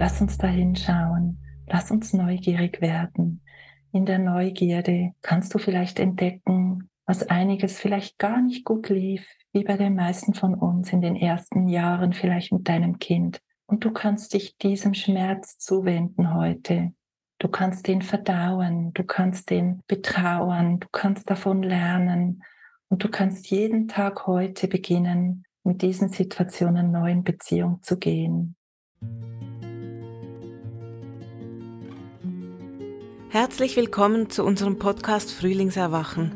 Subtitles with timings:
[0.00, 1.36] Lass uns da hinschauen.
[1.66, 3.42] Lass uns neugierig werden.
[3.92, 9.62] In der Neugierde kannst du vielleicht entdecken, was einiges vielleicht gar nicht gut lief, wie
[9.62, 13.42] bei den meisten von uns in den ersten Jahren vielleicht mit deinem Kind.
[13.66, 16.94] Und du kannst dich diesem Schmerz zuwenden heute.
[17.38, 22.42] Du kannst den verdauen, du kannst den betrauern, du kannst davon lernen
[22.88, 28.56] und du kannst jeden Tag heute beginnen, mit diesen Situationen neu in Beziehung zu gehen.
[33.32, 36.32] Herzlich willkommen zu unserem Podcast Frühlingserwachen.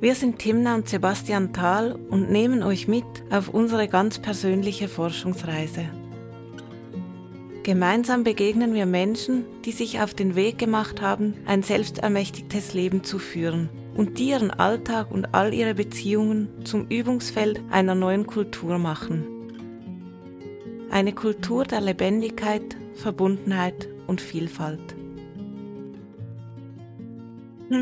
[0.00, 5.84] Wir sind Timna und Sebastian Thal und nehmen euch mit auf unsere ganz persönliche Forschungsreise.
[7.62, 13.20] Gemeinsam begegnen wir Menschen, die sich auf den Weg gemacht haben, ein selbstermächtigtes Leben zu
[13.20, 19.24] führen und die ihren Alltag und all ihre Beziehungen zum Übungsfeld einer neuen Kultur machen.
[20.90, 24.96] Eine Kultur der Lebendigkeit, Verbundenheit und Vielfalt.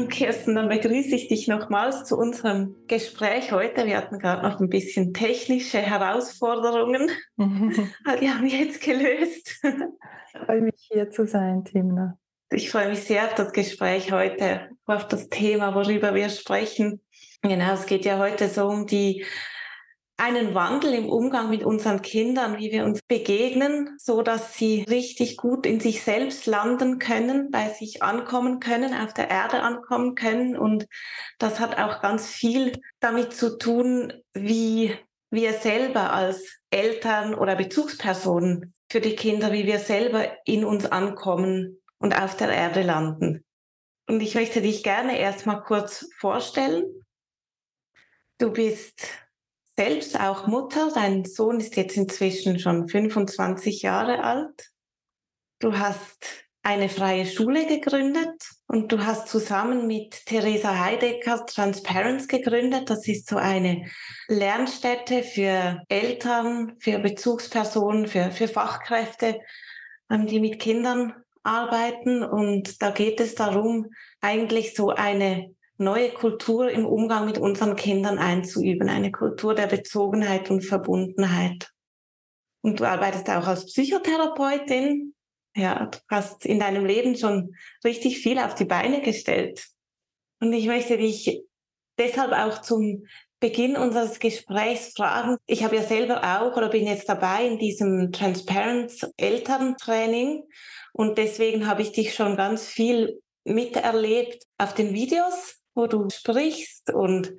[0.08, 3.86] Kirsten, dann begrüße ich dich nochmals zu unserem Gespräch heute.
[3.86, 7.10] Wir hatten gerade noch ein bisschen technische Herausforderungen.
[7.38, 9.60] Die haben wir jetzt gelöst.
[9.62, 12.18] Ich freue mich hier zu sein, Timna.
[12.52, 17.00] Ich freue mich sehr auf das Gespräch heute, auf das Thema, worüber wir sprechen.
[17.42, 19.24] Genau, es geht ja heute so um die
[20.20, 25.38] einen Wandel im Umgang mit unseren Kindern, wie wir uns begegnen, so dass sie richtig
[25.38, 30.58] gut in sich selbst landen können, bei sich ankommen können, auf der Erde ankommen können.
[30.58, 30.86] Und
[31.38, 34.94] das hat auch ganz viel damit zu tun, wie
[35.30, 41.80] wir selber als Eltern oder Bezugspersonen für die Kinder, wie wir selber in uns ankommen
[41.98, 43.44] und auf der Erde landen.
[44.06, 46.84] Und ich möchte dich gerne erstmal kurz vorstellen.
[48.38, 49.06] Du bist
[49.76, 50.90] selbst auch Mutter.
[50.94, 54.70] Dein Sohn ist jetzt inzwischen schon 25 Jahre alt.
[55.58, 62.90] Du hast eine freie Schule gegründet und du hast zusammen mit Theresa Heidecker Transparence gegründet.
[62.90, 63.86] Das ist so eine
[64.28, 69.40] Lernstätte für Eltern, für Bezugspersonen, für, für Fachkräfte,
[70.10, 72.22] ähm, die mit Kindern arbeiten.
[72.22, 73.86] Und da geht es darum,
[74.20, 80.50] eigentlich so eine neue Kultur im Umgang mit unseren Kindern einzuüben, eine Kultur der Bezogenheit
[80.50, 81.70] und Verbundenheit.
[82.62, 85.14] Und du arbeitest auch als Psychotherapeutin.
[85.56, 87.54] Ja, du hast in deinem Leben schon
[87.84, 89.66] richtig viel auf die Beine gestellt.
[90.40, 91.42] Und ich möchte dich
[91.98, 93.04] deshalb auch zum
[93.40, 95.38] Beginn unseres Gesprächs fragen.
[95.46, 100.44] Ich habe ja selber auch oder bin jetzt dabei in diesem Transparenz Elterntraining
[100.92, 106.92] und deswegen habe ich dich schon ganz viel miterlebt auf den Videos, wo du sprichst
[106.92, 107.32] und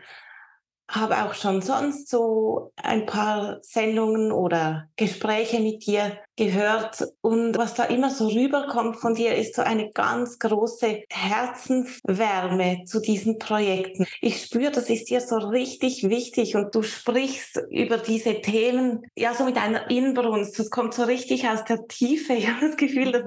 [0.91, 7.07] habe auch schon sonst so ein paar Sendungen oder Gespräche mit dir gehört.
[7.21, 12.99] Und was da immer so rüberkommt von dir, ist so eine ganz große Herzenswärme zu
[12.99, 14.05] diesen Projekten.
[14.19, 19.33] Ich spüre, das ist dir so richtig wichtig und du sprichst über diese Themen, ja,
[19.33, 20.59] so mit einer Inbrunst.
[20.59, 22.33] Das kommt so richtig aus der Tiefe.
[22.33, 23.23] Ich habe das Gefühl, dass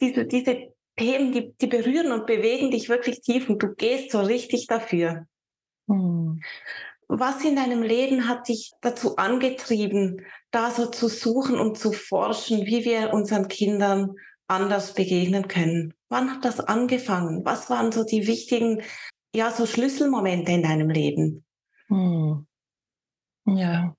[0.00, 4.20] diese, diese Themen, die, die berühren und bewegen dich wirklich tief und du gehst so
[4.20, 5.26] richtig dafür.
[5.86, 6.40] Mhm.
[7.08, 12.66] Was in deinem Leben hat dich dazu angetrieben, da so zu suchen und zu forschen,
[12.66, 14.14] wie wir unseren Kindern
[14.48, 15.94] anders begegnen können?
[16.08, 17.44] Wann hat das angefangen?
[17.44, 18.82] Was waren so die wichtigen,
[19.34, 21.44] ja, so Schlüsselmomente in deinem Leben?
[21.88, 22.46] Hm.
[23.46, 23.94] Ja.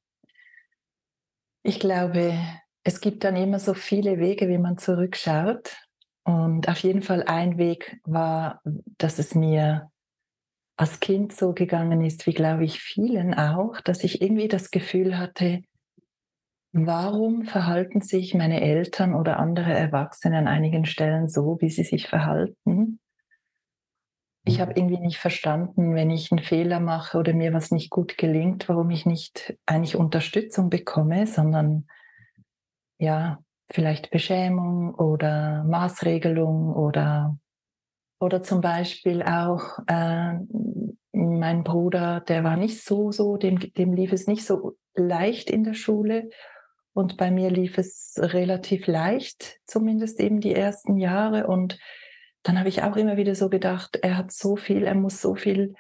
[1.64, 2.38] Ich glaube,
[2.84, 5.76] es gibt dann immer so viele Wege, wie man zurückschaut.
[6.28, 8.62] Und auf jeden Fall ein Weg war,
[8.98, 9.90] dass es mir
[10.76, 15.18] als Kind so gegangen ist, wie glaube ich vielen auch, dass ich irgendwie das Gefühl
[15.18, 15.62] hatte,
[16.74, 22.10] warum verhalten sich meine Eltern oder andere Erwachsene an einigen Stellen so, wie sie sich
[22.10, 23.00] verhalten?
[24.44, 28.18] Ich habe irgendwie nicht verstanden, wenn ich einen Fehler mache oder mir was nicht gut
[28.18, 31.88] gelingt, warum ich nicht eigentlich Unterstützung bekomme, sondern
[33.00, 37.38] ja, vielleicht Beschämung oder Maßregelung oder,
[38.20, 40.36] oder zum Beispiel auch äh,
[41.12, 45.64] mein Bruder, der war nicht so, so, dem, dem lief es nicht so leicht in
[45.64, 46.30] der Schule.
[46.94, 51.46] Und bei mir lief es relativ leicht, zumindest eben die ersten Jahre.
[51.46, 51.78] Und
[52.42, 55.36] dann habe ich auch immer wieder so gedacht, er hat so viel, er muss so
[55.36, 55.76] viel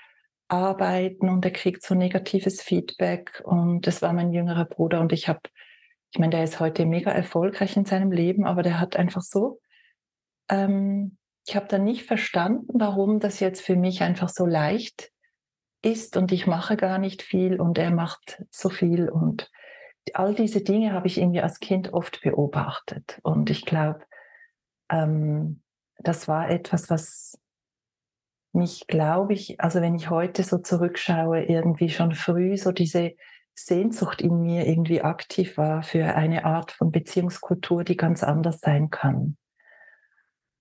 [0.47, 3.41] arbeiten und er kriegt so negatives Feedback.
[3.45, 5.41] Und das war mein jüngerer Bruder und ich habe
[6.12, 9.59] ich meine, der ist heute mega erfolgreich in seinem Leben, aber der hat einfach so,
[10.50, 15.12] ähm, ich habe dann nicht verstanden, warum das jetzt für mich einfach so leicht
[15.81, 19.50] ist und ich mache gar nicht viel und er macht so viel und
[20.13, 23.19] all diese Dinge habe ich irgendwie als Kind oft beobachtet.
[23.24, 24.00] Und ich glaube,
[24.89, 25.62] ähm,
[26.00, 27.38] das war etwas, was
[28.54, 33.13] mich, glaube ich, also wenn ich heute so zurückschaue, irgendwie schon früh so diese
[33.59, 38.89] Sehnsucht in mir irgendwie aktiv war für eine Art von Beziehungskultur, die ganz anders sein
[38.89, 39.38] kann.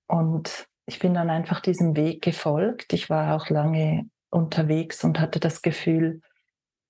[0.08, 2.92] Und ich bin dann einfach diesem Weg gefolgt.
[2.92, 6.20] Ich war auch lange unterwegs und hatte das Gefühl,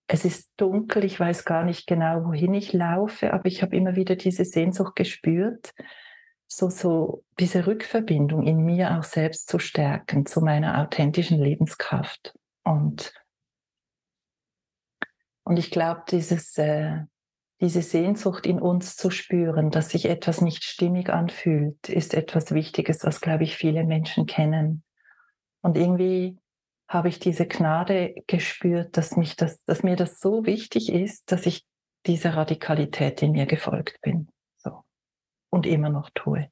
[0.08, 3.96] es ist dunkel, ich weiß gar nicht genau, wohin ich laufe, aber ich habe immer
[3.96, 5.74] wieder diese Sehnsucht gespürt,
[6.46, 12.34] so, so diese Rückverbindung in mir auch selbst zu stärken, zu meiner authentischen Lebenskraft.
[12.62, 13.12] Und,
[15.46, 17.04] und ich glaube, dieses, äh,
[17.60, 23.04] diese Sehnsucht in uns zu spüren, dass sich etwas nicht stimmig anfühlt, ist etwas Wichtiges,
[23.04, 24.82] was, glaube ich, viele Menschen kennen.
[25.62, 26.36] Und irgendwie
[26.88, 31.46] habe ich diese Gnade gespürt, dass, mich das, dass mir das so wichtig ist, dass
[31.46, 31.64] ich
[32.06, 34.82] dieser Radikalität in mir gefolgt bin so.
[35.50, 36.50] und immer noch tue.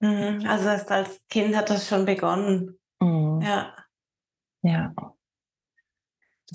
[0.00, 2.76] Mhm, also als Kind hat das schon begonnen.
[3.00, 3.40] Mhm.
[3.40, 3.76] Ja.
[4.62, 4.92] Ja.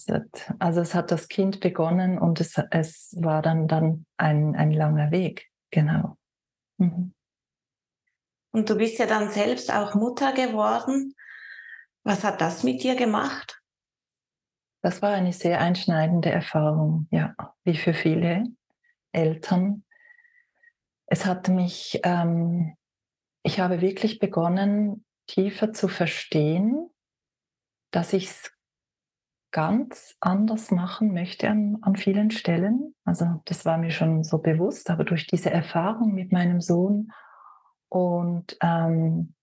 [0.07, 4.71] Hat, also es hat das Kind begonnen und es, es war dann, dann ein, ein
[4.71, 6.17] langer Weg, genau.
[6.77, 7.13] Mhm.
[8.51, 11.13] Und du bist ja dann selbst auch Mutter geworden.
[12.03, 13.61] Was hat das mit dir gemacht?
[14.81, 18.45] Das war eine sehr einschneidende Erfahrung, ja, wie für viele
[19.11, 19.83] Eltern.
[21.05, 22.75] Es hat mich, ähm,
[23.43, 26.89] ich habe wirklich begonnen, tiefer zu verstehen,
[27.91, 28.51] dass ich es
[29.51, 32.95] ganz anders machen möchte an, an vielen Stellen.
[33.05, 37.11] Also das war mir schon so bewusst, aber durch diese Erfahrung mit meinem Sohn
[37.89, 39.33] und ähm,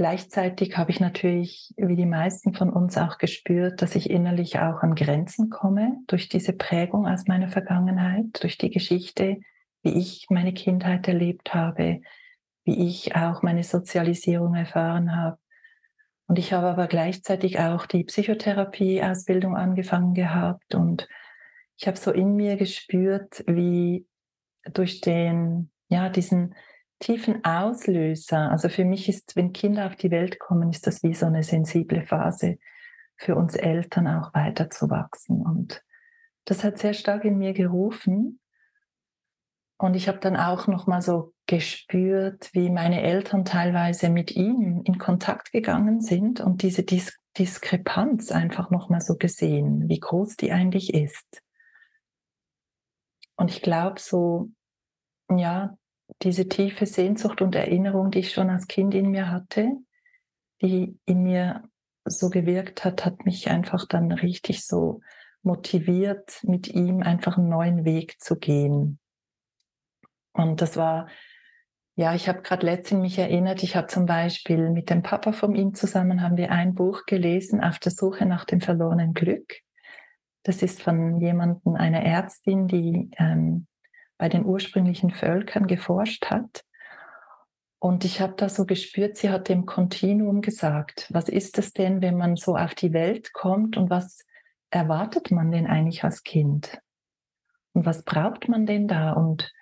[0.00, 4.82] Gleichzeitig habe ich natürlich, wie die meisten von uns auch gespürt, dass ich innerlich auch
[4.82, 9.40] an Grenzen komme durch diese Prägung aus meiner Vergangenheit, durch die Geschichte,
[9.82, 12.02] wie ich meine Kindheit erlebt habe,
[12.64, 15.38] wie ich auch meine Sozialisierung erfahren habe.
[16.30, 21.08] Und ich habe aber gleichzeitig auch die Psychotherapie-Ausbildung angefangen gehabt und
[21.76, 24.06] ich habe so in mir gespürt, wie
[24.72, 26.54] durch den, ja, diesen
[27.00, 28.48] tiefen Auslöser.
[28.48, 31.42] Also für mich ist, wenn Kinder auf die Welt kommen, ist das wie so eine
[31.42, 32.58] sensible Phase
[33.16, 35.42] für uns Eltern auch weiterzuwachsen.
[35.42, 35.82] Und
[36.44, 38.38] das hat sehr stark in mir gerufen.
[39.78, 44.82] Und ich habe dann auch noch mal so gespürt, wie meine Eltern teilweise mit ihm
[44.84, 50.36] in Kontakt gegangen sind und diese Dis Diskrepanz einfach noch mal so gesehen, wie groß
[50.36, 51.42] die eigentlich ist.
[53.36, 54.50] Und ich glaube so,
[55.28, 55.76] ja,
[56.22, 59.70] diese tiefe Sehnsucht und Erinnerung, die ich schon als Kind in mir hatte,
[60.60, 61.68] die in mir
[62.04, 65.00] so gewirkt hat, hat mich einfach dann richtig so
[65.42, 68.98] motiviert, mit ihm einfach einen neuen Weg zu gehen.
[70.32, 71.08] Und das war,
[72.00, 75.54] ja, ich habe gerade letztens mich erinnert, ich habe zum Beispiel mit dem Papa von
[75.54, 79.56] ihm zusammen, haben wir ein Buch gelesen, Auf der Suche nach dem verlorenen Glück.
[80.42, 83.66] Das ist von jemandem, einer Ärztin, die ähm,
[84.16, 86.64] bei den ursprünglichen Völkern geforscht hat.
[87.78, 92.00] Und ich habe da so gespürt, sie hat dem Kontinuum gesagt, was ist es denn,
[92.00, 94.24] wenn man so auf die Welt kommt und was
[94.70, 96.80] erwartet man denn eigentlich als Kind?
[97.74, 99.12] Und was braucht man denn da?
[99.12, 99.52] Und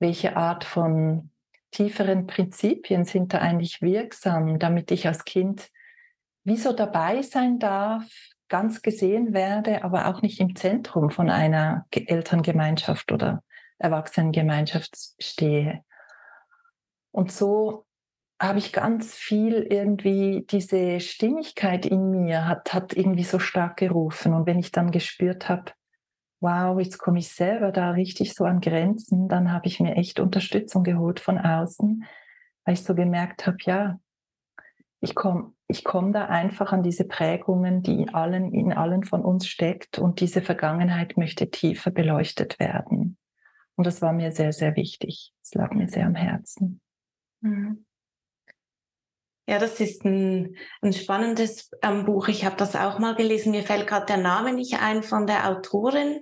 [0.00, 1.30] welche Art von
[1.74, 5.70] tieferen Prinzipien sind da eigentlich wirksam, damit ich als Kind
[6.44, 8.04] wieso dabei sein darf,
[8.48, 13.42] ganz gesehen werde, aber auch nicht im Zentrum von einer Elterngemeinschaft oder
[13.78, 15.82] Erwachsenengemeinschaft stehe.
[17.10, 17.86] Und so
[18.40, 24.34] habe ich ganz viel irgendwie, diese Stimmigkeit in mir hat, hat irgendwie so stark gerufen.
[24.34, 25.72] Und wenn ich dann gespürt habe,
[26.44, 30.20] wow, jetzt komme ich selber da richtig so an Grenzen, dann habe ich mir echt
[30.20, 32.04] Unterstützung geholt von außen,
[32.64, 33.98] weil ich so gemerkt habe, ja,
[35.00, 39.24] ich komme ich komm da einfach an diese Prägungen, die in allen, in allen von
[39.24, 43.16] uns steckt und diese Vergangenheit möchte tiefer beleuchtet werden.
[43.76, 45.32] Und das war mir sehr, sehr wichtig.
[45.42, 46.80] Es lag mir sehr am Herzen.
[47.40, 47.86] Mhm.
[49.46, 52.28] Ja, das ist ein, ein spannendes ähm, Buch.
[52.28, 53.50] Ich habe das auch mal gelesen.
[53.50, 56.20] Mir fällt gerade der Name nicht ein von der Autorin.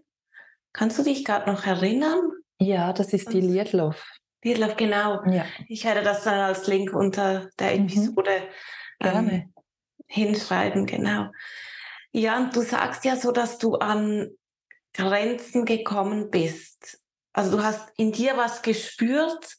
[0.72, 2.32] Kannst du dich gerade noch erinnern?
[2.58, 4.10] Ja, das ist die Liedloff.
[4.44, 5.24] Liedloff, genau.
[5.26, 5.44] Ja.
[5.68, 7.86] Ich werde das dann als Link unter der mhm.
[7.86, 8.30] Episode
[9.00, 9.08] mhm.
[9.08, 9.54] ähm,
[10.06, 11.30] hinschreiben, genau.
[12.12, 14.30] Ja, und du sagst ja so, dass du an
[14.92, 17.00] Grenzen gekommen bist.
[17.32, 19.56] Also du hast in dir was gespürt,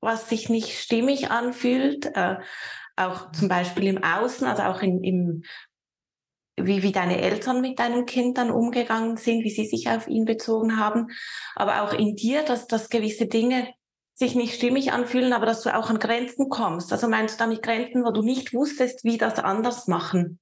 [0.00, 2.36] was sich nicht stimmig anfühlt, äh,
[2.96, 5.42] auch zum Beispiel im Außen, also auch in, im
[6.56, 10.24] wie, wie deine Eltern mit deinem Kind dann umgegangen sind, wie sie sich auf ihn
[10.24, 11.08] bezogen haben,
[11.54, 13.68] aber auch in dir, dass, dass gewisse Dinge
[14.14, 16.92] sich nicht stimmig anfühlen, aber dass du auch an Grenzen kommst.
[16.92, 20.38] Also meinst du damit Grenzen, wo du nicht wusstest, wie das anders machen?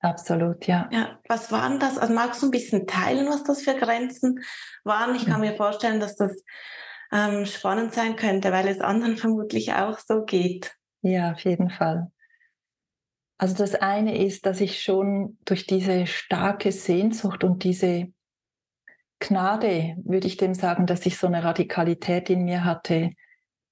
[0.00, 0.88] Absolut, ja.
[0.90, 1.98] Ja, was waren das?
[1.98, 4.40] Also magst du ein bisschen teilen, was das für Grenzen
[4.82, 5.14] waren?
[5.14, 6.42] Ich kann mir vorstellen, dass das
[7.12, 10.74] ähm, spannend sein könnte, weil es anderen vermutlich auch so geht.
[11.02, 12.10] Ja, auf jeden Fall.
[13.40, 18.12] Also das eine ist, dass ich schon durch diese starke Sehnsucht und diese
[19.18, 23.12] Gnade, würde ich dem sagen, dass ich so eine Radikalität in mir hatte,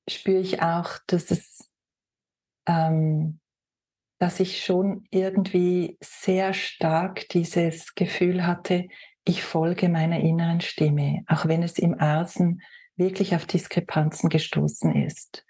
[0.08, 1.70] spüre ich auch, dass es,
[2.66, 3.40] ähm,
[4.18, 8.88] dass ich schon irgendwie sehr stark dieses Gefühl hatte,
[9.26, 12.62] ich folge meiner inneren Stimme, auch wenn es im Außen
[12.96, 15.44] wirklich auf Diskrepanzen gestoßen ist.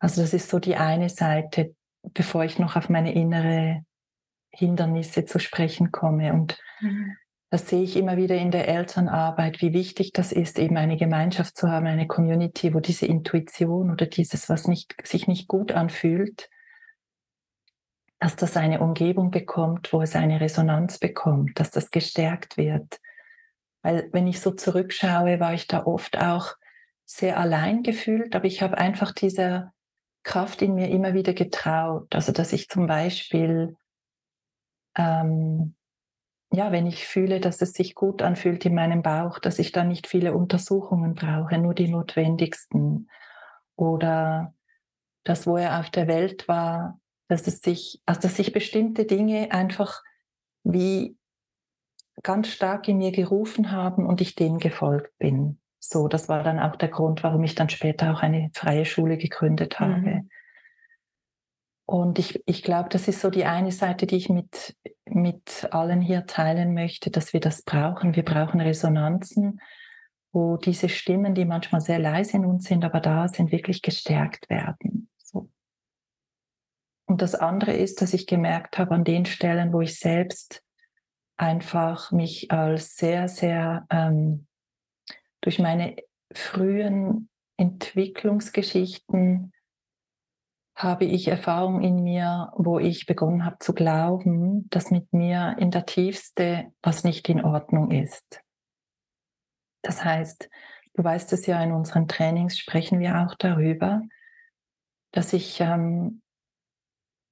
[0.00, 3.84] Also das ist so die eine Seite, bevor ich noch auf meine innere
[4.50, 6.32] Hindernisse zu sprechen komme.
[6.32, 7.16] Und mhm.
[7.50, 11.56] das sehe ich immer wieder in der Elternarbeit, wie wichtig das ist, eben eine Gemeinschaft
[11.56, 16.48] zu haben, eine Community, wo diese Intuition oder dieses, was nicht, sich nicht gut anfühlt,
[18.18, 23.00] dass das eine Umgebung bekommt, wo es eine Resonanz bekommt, dass das gestärkt wird.
[23.82, 26.54] Weil wenn ich so zurückschaue, war ich da oft auch
[27.06, 29.72] sehr allein gefühlt, aber ich habe einfach dieser
[30.22, 32.14] Kraft in mir immer wieder getraut.
[32.14, 33.76] Also dass ich zum Beispiel,
[34.96, 35.74] ähm,
[36.52, 39.84] ja, wenn ich fühle, dass es sich gut anfühlt in meinem Bauch, dass ich da
[39.84, 43.08] nicht viele Untersuchungen brauche, nur die notwendigsten.
[43.76, 44.54] Oder
[45.24, 49.52] dass, wo er auf der Welt war, dass es sich, also dass sich bestimmte Dinge
[49.52, 50.02] einfach
[50.64, 51.16] wie
[52.22, 55.60] ganz stark in mir gerufen haben und ich denen gefolgt bin.
[55.80, 59.16] So, das war dann auch der Grund, warum ich dann später auch eine freie Schule
[59.16, 60.00] gegründet habe.
[60.00, 60.30] Mhm.
[61.86, 66.00] Und ich, ich glaube, das ist so die eine Seite, die ich mit, mit allen
[66.00, 68.14] hier teilen möchte, dass wir das brauchen.
[68.14, 69.60] Wir brauchen Resonanzen,
[70.32, 74.48] wo diese Stimmen, die manchmal sehr leise in uns sind, aber da sind, wirklich gestärkt
[74.48, 75.08] werden.
[75.16, 75.50] So.
[77.06, 80.62] Und das andere ist, dass ich gemerkt habe, an den Stellen, wo ich selbst
[81.38, 84.46] einfach mich als sehr, sehr ähm,
[85.40, 85.96] durch meine
[86.32, 89.52] frühen Entwicklungsgeschichten
[90.74, 95.70] habe ich Erfahrung in mir, wo ich begonnen habe zu glauben, dass mit mir in
[95.70, 98.40] der Tiefste was nicht in Ordnung ist.
[99.82, 100.48] Das heißt,
[100.94, 104.02] du weißt es ja, in unseren Trainings sprechen wir auch darüber,
[105.12, 106.22] dass ich ähm,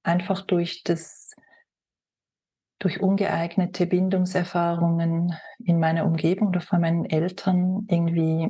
[0.03, 1.33] einfach durch das
[2.79, 8.49] durch ungeeignete Bindungserfahrungen in meiner Umgebung oder von meinen Eltern irgendwie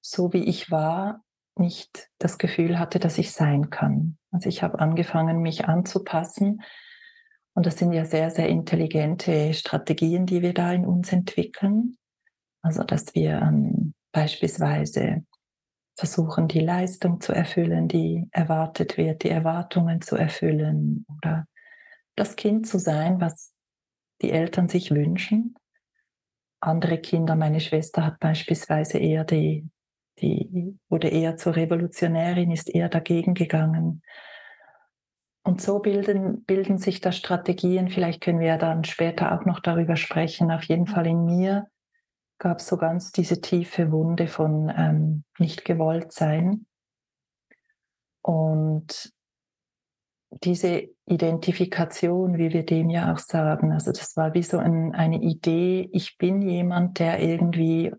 [0.00, 1.22] so wie ich war,
[1.56, 4.18] nicht das Gefühl hatte, dass ich sein kann.
[4.30, 6.62] Also ich habe angefangen, mich anzupassen.
[7.54, 11.96] Und das sind ja sehr, sehr intelligente Strategien, die wir da in uns entwickeln.
[12.62, 15.24] Also dass wir ähm, beispielsweise
[15.96, 21.46] versuchen, die Leistung zu erfüllen, die erwartet wird, die Erwartungen zu erfüllen oder
[22.14, 23.52] das Kind zu sein, was
[24.22, 25.54] die Eltern sich wünschen.
[26.60, 29.68] Andere Kinder, meine Schwester hat beispielsweise eher die,
[30.20, 34.02] die wurde eher zur Revolutionärin, ist eher dagegen gegangen.
[35.44, 37.88] Und so bilden, bilden sich da Strategien.
[37.88, 40.50] Vielleicht können wir dann später auch noch darüber sprechen.
[40.50, 41.68] Auf jeden Fall in mir
[42.38, 46.66] gab es so ganz diese tiefe Wunde von ähm, nicht gewollt sein.
[48.20, 49.12] Und
[50.30, 55.20] diese Identifikation, wie wir dem ja auch sagen, also das war wie so ein, eine
[55.20, 57.92] Idee, ich bin jemand, der irgendwie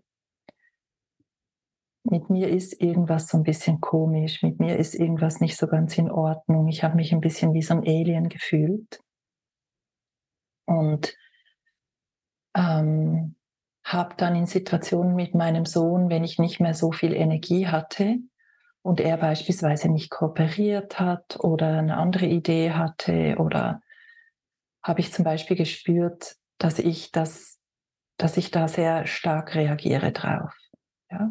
[2.04, 5.98] mit mir ist irgendwas so ein bisschen komisch, mit mir ist irgendwas nicht so ganz
[5.98, 6.68] in Ordnung.
[6.68, 9.00] Ich habe mich ein bisschen wie so ein Alien gefühlt
[10.66, 11.14] und
[12.56, 13.36] ähm,
[13.84, 18.16] habe dann in Situationen mit meinem Sohn, wenn ich nicht mehr so viel Energie hatte,
[18.82, 23.82] und er beispielsweise nicht kooperiert hat oder eine andere Idee hatte oder
[24.82, 27.58] habe ich zum Beispiel gespürt, dass ich das,
[28.16, 30.54] dass ich da sehr stark reagiere drauf.
[31.10, 31.30] Ja?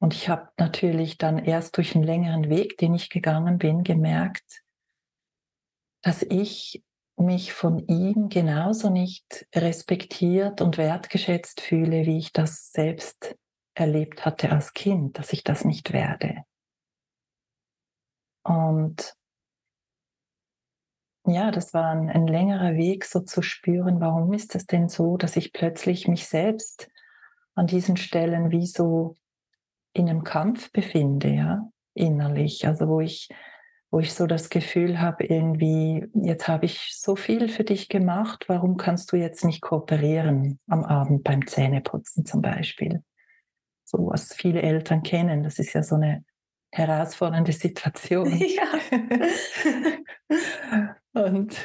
[0.00, 4.62] Und ich habe natürlich dann erst durch einen längeren Weg, den ich gegangen bin, gemerkt,
[6.02, 6.82] dass ich
[7.16, 13.36] mich von ihm genauso nicht respektiert und wertgeschätzt fühle, wie ich das selbst
[13.78, 16.44] erlebt hatte als Kind, dass ich das nicht werde.
[18.42, 19.14] Und
[21.26, 25.16] ja, das war ein, ein, längerer Weg, so zu spüren, warum ist es denn so,
[25.16, 26.88] dass ich plötzlich mich selbst
[27.54, 29.16] an diesen Stellen wie so
[29.92, 32.66] in einem Kampf befinde, ja, innerlich.
[32.66, 33.28] Also wo ich
[33.90, 38.44] wo ich so das Gefühl habe, irgendwie, jetzt habe ich so viel für dich gemacht,
[38.48, 43.02] warum kannst du jetzt nicht kooperieren am Abend beim Zähneputzen zum Beispiel?
[43.88, 46.22] So was viele Eltern kennen, das ist ja so eine
[46.70, 48.28] herausfordernde Situation.
[48.38, 48.68] Ja.
[51.22, 51.56] und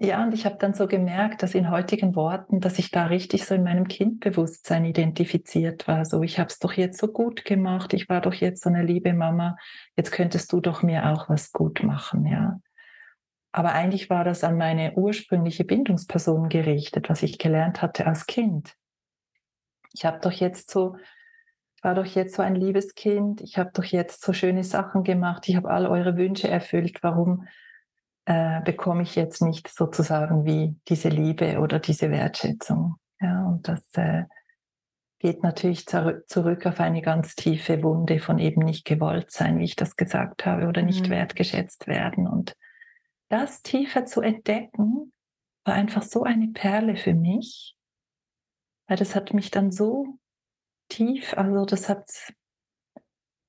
[0.00, 3.44] ja, und ich habe dann so gemerkt, dass in heutigen Worten, dass ich da richtig
[3.44, 6.04] so in meinem Kindbewusstsein identifiziert war.
[6.06, 8.82] So, ich habe es doch jetzt so gut gemacht, ich war doch jetzt so eine
[8.82, 9.56] liebe Mama,
[9.96, 12.60] jetzt könntest du doch mir auch was gut machen, ja.
[13.52, 18.77] Aber eigentlich war das an meine ursprüngliche Bindungsperson gerichtet, was ich gelernt hatte als Kind.
[19.92, 20.96] Ich habe doch jetzt so,
[21.82, 25.48] war doch jetzt so ein liebes Kind, ich habe doch jetzt so schöne Sachen gemacht,
[25.48, 27.02] ich habe all eure Wünsche erfüllt.
[27.02, 27.46] Warum
[28.28, 32.96] äh, bekomme ich jetzt nicht sozusagen wie diese Liebe oder diese Wertschätzung.
[33.20, 34.24] Ja, und das äh,
[35.18, 39.76] geht natürlich zurück auf eine ganz tiefe Wunde von eben nicht gewollt sein, wie ich
[39.76, 41.12] das gesagt habe, oder nicht mhm.
[41.12, 42.26] wertgeschätzt werden.
[42.26, 42.54] Und
[43.30, 45.12] das tiefer zu entdecken,
[45.64, 47.74] war einfach so eine Perle für mich,
[48.88, 50.18] weil das hat mich dann so
[50.88, 52.10] tief, also das hat,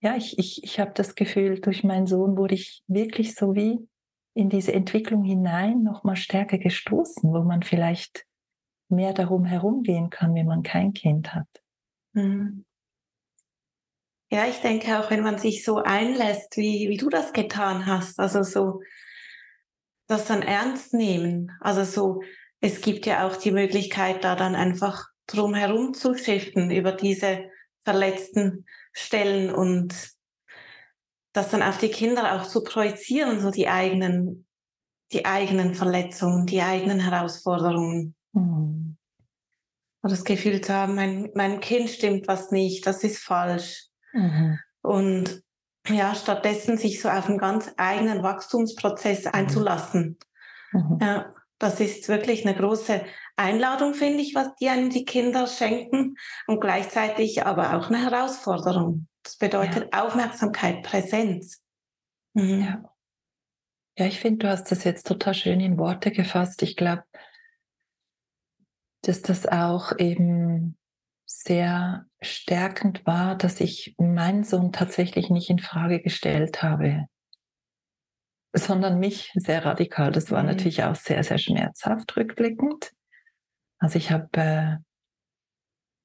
[0.02, 3.88] ja, ich, ich, ich habe das Gefühl, durch meinen Sohn wurde ich wirklich so wie
[4.34, 8.26] in diese Entwicklung hinein noch mal stärker gestoßen, wo man vielleicht
[8.90, 11.48] mehr darum herumgehen kann, wenn man kein Kind hat.
[12.14, 12.66] Mhm.
[14.32, 18.20] Ja, ich denke auch, wenn man sich so einlässt, wie, wie du das getan hast,
[18.20, 18.82] also so
[20.08, 21.52] das dann ernst nehmen.
[21.62, 22.22] Also so,
[22.62, 27.50] es gibt ja auch die Möglichkeit, da dann einfach drum herum zu schiffen über diese
[27.84, 29.94] verletzten Stellen und
[31.34, 34.48] das dann auf die Kinder auch zu projizieren, so die eigenen,
[35.12, 38.16] die eigenen Verletzungen, die eigenen Herausforderungen.
[38.34, 38.98] Mhm.
[40.02, 43.88] Und das Gefühl zu haben, mein, mein Kind stimmt was nicht, das ist falsch.
[44.14, 44.60] Mhm.
[44.82, 45.44] Und
[45.88, 49.32] ja, stattdessen sich so auf einen ganz eigenen Wachstumsprozess mhm.
[49.34, 50.18] einzulassen.
[50.72, 51.00] Mhm.
[51.02, 53.02] Ja, das ist wirklich eine große
[53.40, 56.16] Einladung, finde ich, was die einem die Kinder schenken
[56.46, 59.08] und gleichzeitig aber auch eine Herausforderung.
[59.24, 60.06] Das bedeutet ja.
[60.06, 61.64] Aufmerksamkeit, Präsenz.
[62.34, 62.62] Mhm.
[62.62, 62.96] Ja.
[63.98, 66.62] ja, ich finde, du hast das jetzt total schön in Worte gefasst.
[66.64, 67.04] Ich glaube,
[69.04, 70.78] dass das auch eben
[71.26, 77.06] sehr stärkend war, dass ich meinen Sohn tatsächlich nicht in Frage gestellt habe,
[78.54, 80.12] sondern mich sehr radikal.
[80.12, 80.50] Das war mhm.
[80.50, 82.92] natürlich auch sehr, sehr schmerzhaft rückblickend.
[83.80, 84.78] Also ich habe äh,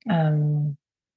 [0.06, 0.76] ähm,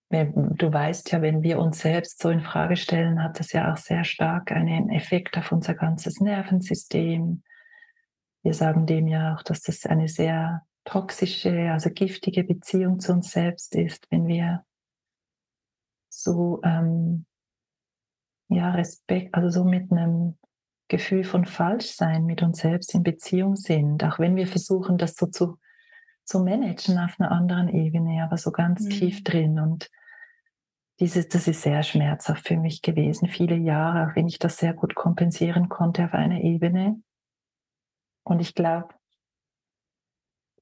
[0.10, 3.78] du weißt ja, wenn wir uns selbst so in Frage stellen, hat das ja auch
[3.78, 7.44] sehr stark einen Effekt auf unser ganzes Nervensystem.
[8.44, 13.32] Wir sagen dem ja auch, dass das eine sehr toxische, also giftige Beziehung zu uns
[13.32, 14.64] selbst ist, wenn wir
[16.10, 17.26] so ähm,
[18.48, 20.38] ja Respekt, also so mit einem
[20.88, 25.26] Gefühl von Falschsein mit uns selbst in Beziehung sind, auch wenn wir versuchen, das so
[25.26, 25.60] zu
[26.28, 28.90] zu managen auf einer anderen Ebene, aber so ganz mhm.
[28.90, 29.60] tief drin.
[29.60, 29.90] Und
[31.00, 34.74] dieses, das ist sehr schmerzhaft für mich gewesen, viele Jahre, auch wenn ich das sehr
[34.74, 37.02] gut kompensieren konnte auf einer Ebene.
[38.24, 38.90] Und ich glaube,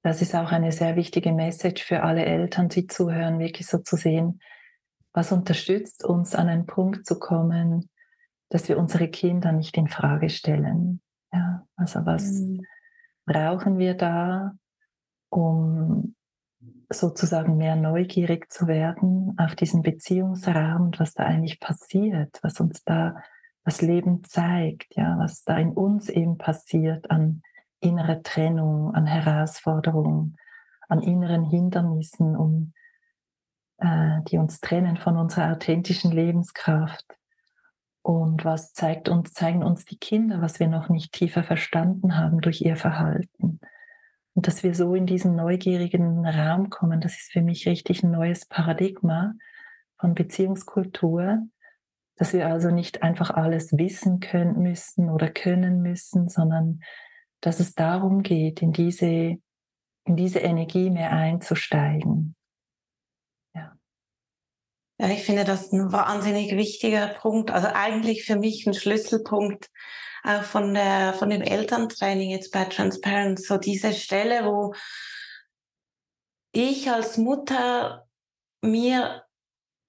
[0.04, 3.96] das ist auch eine sehr wichtige Message für alle Eltern, die zuhören, wirklich so zu
[3.96, 4.40] sehen,
[5.14, 7.90] was unterstützt uns an einen Punkt zu kommen,
[8.50, 11.02] dass wir unsere Kinder nicht in Frage stellen.
[11.34, 12.62] Ja, also was mhm.
[13.26, 14.54] brauchen wir da,
[15.30, 16.16] um
[16.90, 22.84] sozusagen mehr neugierig zu werden auf diesen Beziehungsraum und was da eigentlich passiert, was uns
[22.84, 23.16] da
[23.64, 27.42] das Leben zeigt, ja, was da in uns eben passiert an
[27.80, 30.38] innerer Trennung, an Herausforderungen,
[30.88, 32.74] an inneren Hindernissen, um,
[33.78, 37.06] äh, die uns trennen von unserer authentischen Lebenskraft.
[38.04, 42.42] Und was zeigt uns, zeigen uns die Kinder, was wir noch nicht tiefer verstanden haben
[42.42, 43.60] durch ihr Verhalten.
[44.36, 48.12] Und dass wir so in diesen neugierigen Raum kommen, das ist für mich richtig ein
[48.12, 49.34] neues Paradigma
[49.98, 51.40] von Beziehungskultur,
[52.18, 56.82] dass wir also nicht einfach alles wissen können müssen oder können müssen, sondern
[57.40, 59.38] dass es darum geht, in diese,
[60.06, 62.36] in diese Energie mehr einzusteigen.
[64.98, 65.10] Ja.
[65.10, 67.52] Ich finde das ein wahnsinnig wichtiger Punkt.
[67.52, 69.70] Also eigentlich für mich ein Schlüsselpunkt
[70.26, 74.74] auch von der, von dem Elterntraining jetzt bei Transparent, so diese Stelle, wo
[76.52, 78.08] ich als Mutter
[78.62, 79.24] mir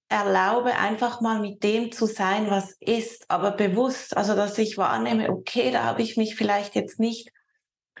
[0.09, 5.29] erlaube, einfach mal mit dem zu sein, was ist, aber bewusst, also dass ich wahrnehme,
[5.29, 7.31] okay, da habe ich mich vielleicht jetzt nicht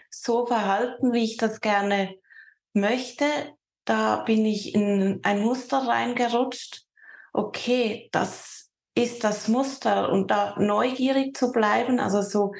[0.09, 2.15] so verhalten, wie ich das gerne
[2.73, 3.25] möchte.
[3.83, 6.86] Da bin ich in ein Muster reingerutscht.
[7.33, 11.99] Okay, das ist das Muster und da neugierig zu bleiben.
[11.99, 12.53] Also so,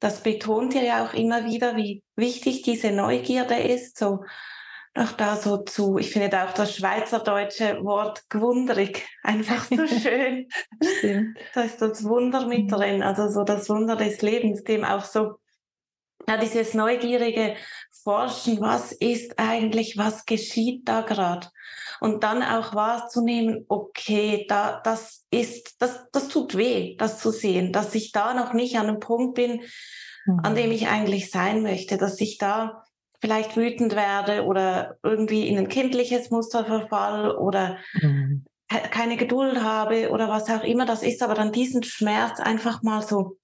[0.00, 3.98] das betont ihr ja auch immer wieder, wie wichtig diese Neugierde ist.
[3.98, 4.24] So
[4.96, 10.48] noch da so zu, ich finde da auch das schweizerdeutsche Wort gewunderig einfach so schön.
[11.54, 12.68] Da ist das Wunder mit mhm.
[12.68, 15.36] drin, also so das Wunder des Lebens, dem auch so
[16.28, 17.56] ja, dieses neugierige
[18.02, 21.48] Forschen, was ist eigentlich, was geschieht da gerade?
[22.00, 27.72] Und dann auch wahrzunehmen, okay, da, das ist, das, das tut weh, das zu sehen,
[27.72, 29.62] dass ich da noch nicht an einem Punkt bin,
[30.26, 30.40] mhm.
[30.42, 32.84] an dem ich eigentlich sein möchte, dass ich da
[33.20, 38.44] vielleicht wütend werde oder irgendwie in ein kindliches Muster verfall oder mhm.
[38.68, 43.02] keine Geduld habe oder was auch immer das ist, aber dann diesen Schmerz einfach mal
[43.02, 43.38] so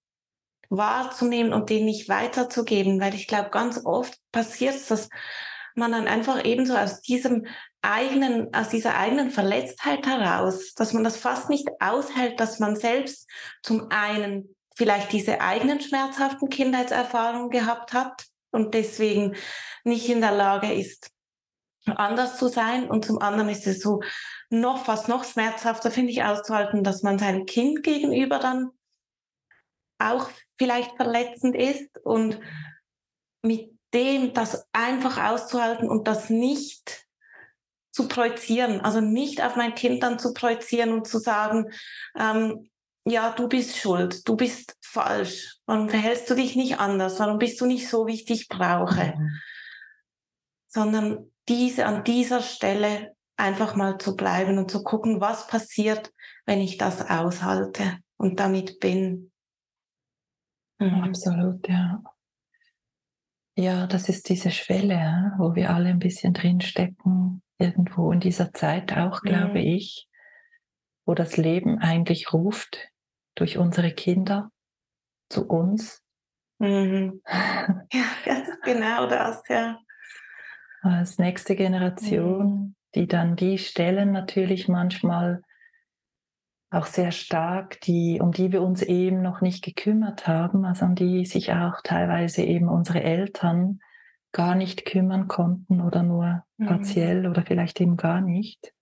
[0.69, 5.09] wahrzunehmen und den nicht weiterzugeben, weil ich glaube, ganz oft passiert es, dass
[5.75, 7.47] man dann einfach ebenso aus diesem
[7.83, 13.29] eigenen, aus dieser eigenen Verletztheit heraus, dass man das fast nicht aushält, dass man selbst
[13.63, 19.35] zum einen vielleicht diese eigenen schmerzhaften Kindheitserfahrungen gehabt hat und deswegen
[19.85, 21.11] nicht in der Lage ist,
[21.87, 22.89] anders zu sein.
[22.89, 24.01] Und zum anderen ist es so
[24.51, 28.71] noch fast noch schmerzhafter, finde ich, auszuhalten, dass man seinem Kind gegenüber dann
[29.99, 32.39] auch vielleicht verletzend ist und
[33.43, 37.02] mit dem das einfach auszuhalten und das nicht
[37.93, 41.71] zu projizieren, also nicht auf mein Kind dann zu projizieren und zu sagen,
[42.19, 42.69] ähm,
[43.05, 47.61] ja, du bist schuld, du bist falsch, warum verhältst du dich nicht anders, warum bist
[47.61, 49.41] du nicht so, wie ich dich brauche, mhm.
[50.69, 56.13] sondern diese an dieser Stelle einfach mal zu bleiben und zu gucken, was passiert,
[56.47, 59.33] wenn ich das aushalte und damit bin.
[60.79, 61.03] Mhm.
[61.03, 62.03] Absolut, ja.
[63.55, 68.97] Ja, das ist diese Schwelle, wo wir alle ein bisschen drinstecken, irgendwo in dieser Zeit
[68.97, 69.67] auch, glaube mhm.
[69.67, 70.09] ich,
[71.07, 72.89] wo das Leben eigentlich ruft
[73.35, 74.51] durch unsere Kinder
[75.29, 76.03] zu uns.
[76.59, 77.23] Mhm.
[77.93, 79.79] Ja, das ist genau das, ja.
[80.83, 82.75] Als nächste Generation, mhm.
[82.95, 85.43] die dann die Stellen natürlich manchmal
[86.71, 90.95] auch sehr stark, die, um die wir uns eben noch nicht gekümmert haben, also um
[90.95, 93.81] die sich auch teilweise eben unsere Eltern
[94.33, 96.67] gar nicht kümmern konnten oder nur mhm.
[96.67, 98.75] partiell oder vielleicht eben gar nicht.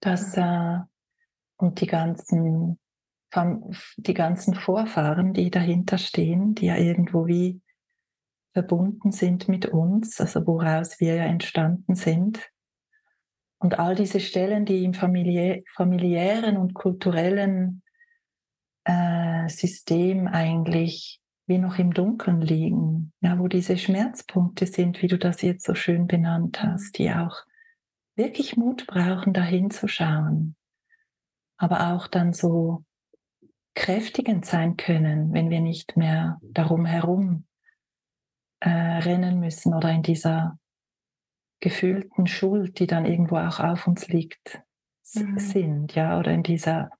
[0.00, 0.78] Das, äh,
[1.56, 2.78] und die ganzen,
[3.96, 7.60] die ganzen Vorfahren, die dahinter stehen, die ja irgendwo wie
[8.52, 12.52] verbunden sind mit uns, also woraus wir ja entstanden sind,
[13.62, 17.82] und all diese Stellen, die im familiä familiären und kulturellen
[18.82, 25.18] äh, System eigentlich wie noch im Dunkeln liegen, ja, wo diese Schmerzpunkte sind, wie du
[25.18, 27.44] das jetzt so schön benannt hast, die auch
[28.14, 30.56] wirklich Mut brauchen, dahin zu schauen,
[31.56, 32.84] aber auch dann so
[33.74, 37.46] kräftigend sein können, wenn wir nicht mehr darum herum
[38.60, 40.58] äh, rennen müssen oder in dieser
[41.60, 44.60] gefühlten Schuld, die dann irgendwo auch auf uns liegt,
[45.14, 45.38] mhm.
[45.38, 46.90] sind, ja, oder in dieser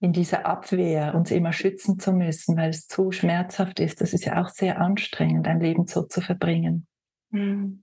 [0.00, 4.00] in dieser Abwehr, uns immer schützen zu müssen, weil es zu schmerzhaft ist.
[4.00, 6.86] Das ist ja auch sehr anstrengend, ein Leben so zu verbringen.
[7.30, 7.82] Mhm.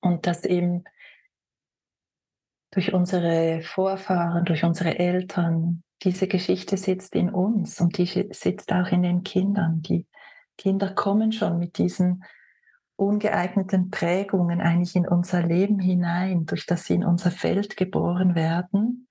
[0.00, 0.84] Und das eben
[2.72, 8.88] durch unsere Vorfahren, durch unsere Eltern, diese Geschichte sitzt in uns und die sitzt auch
[8.88, 9.80] in den Kindern.
[9.80, 10.06] Die
[10.58, 12.22] Kinder kommen schon mit diesen
[12.96, 19.05] ungeeigneten Prägungen eigentlich in unser Leben hinein, durch das sie in unser Feld geboren werden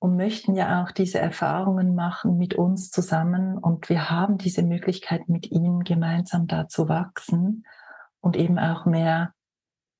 [0.00, 3.58] und möchten ja auch diese Erfahrungen machen mit uns zusammen.
[3.58, 7.66] Und wir haben diese Möglichkeit mit ihnen gemeinsam da zu wachsen
[8.20, 9.34] und eben auch mehr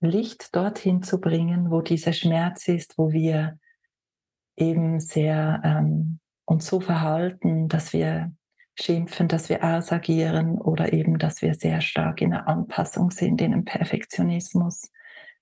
[0.00, 3.58] Licht dorthin zu bringen, wo dieser Schmerz ist, wo wir
[4.56, 8.32] eben sehr ähm, uns so verhalten, dass wir
[8.80, 13.52] schimpfen, dass wir ausagieren oder eben, dass wir sehr stark in der Anpassung sind, in
[13.52, 14.90] einem Perfektionismus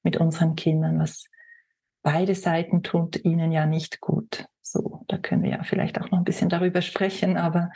[0.02, 1.26] mit unseren Kindern, was
[2.02, 4.46] beide Seiten tut ihnen ja nicht gut.
[4.62, 7.70] So, da können wir ja vielleicht auch noch ein bisschen darüber sprechen, aber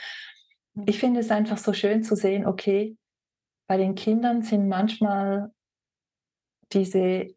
[0.86, 2.96] ich finde es einfach so schön zu sehen, okay,
[3.66, 5.52] bei den Kindern sind manchmal
[6.72, 7.34] diese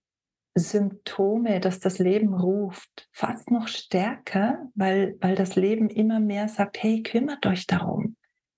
[0.57, 6.81] Symptome, dass das Leben ruft, fast noch stärker, weil, weil das Leben immer mehr sagt,
[6.81, 8.15] hey, kümmert euch darum.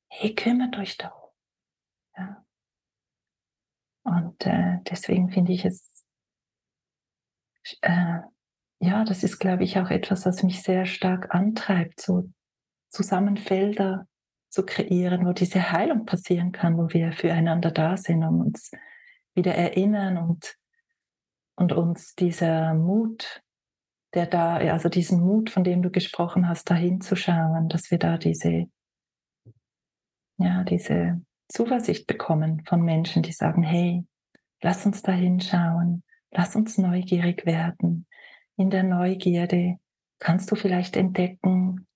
[0.10, 1.32] Hey, kümmert euch darum.
[2.16, 2.46] Ja.
[4.04, 5.97] Und äh, deswegen finde ich es,
[7.82, 8.20] äh,
[8.80, 12.30] ja, das ist, glaube ich, auch etwas, was mich sehr stark antreibt, so
[12.90, 14.08] Zusammenfelder
[14.50, 18.72] zu kreieren, wo diese Heilung passieren kann, wo wir füreinander da sind und uns
[19.36, 20.56] wieder erinnern und
[21.60, 23.42] und uns dieser Mut
[24.14, 28.18] der da, also diesen Mut, von dem du gesprochen hast, da hinzuschauen, dass wir da
[28.18, 28.66] diese,
[30.38, 34.06] ja, diese Zuversicht bekommen von Menschen, die sagen, hey,
[34.62, 36.04] lass uns da hinschauen,
[36.38, 38.06] lass uns neugierig werden.
[38.58, 39.80] In der Neugierde
[40.20, 41.88] kannst du vielleicht entdecken,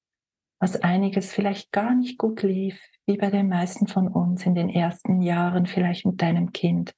[0.59, 4.69] was einiges vielleicht gar nicht gut lief, wie bei den meisten von uns in den
[4.69, 6.95] ersten Jahren vielleicht mit deinem Kind.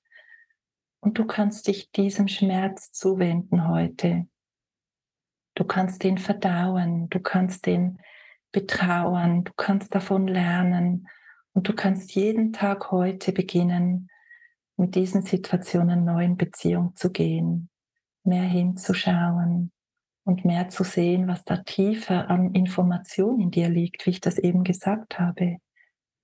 [1.01, 4.25] Und du kannst dich diesem Schmerz zuwenden heute.
[5.55, 7.99] Du kannst den verdauen, du kannst den
[8.53, 11.07] betrauern, du kannst davon lernen
[11.53, 14.09] und du kannst jeden Tag heute beginnen,
[14.77, 17.69] mit diesen Situationen neu in Beziehung zu gehen,
[18.23, 19.71] mehr hinzuschauen
[20.23, 24.37] und mehr zu sehen, was da tiefer an Information in dir liegt, wie ich das
[24.37, 25.57] eben gesagt habe.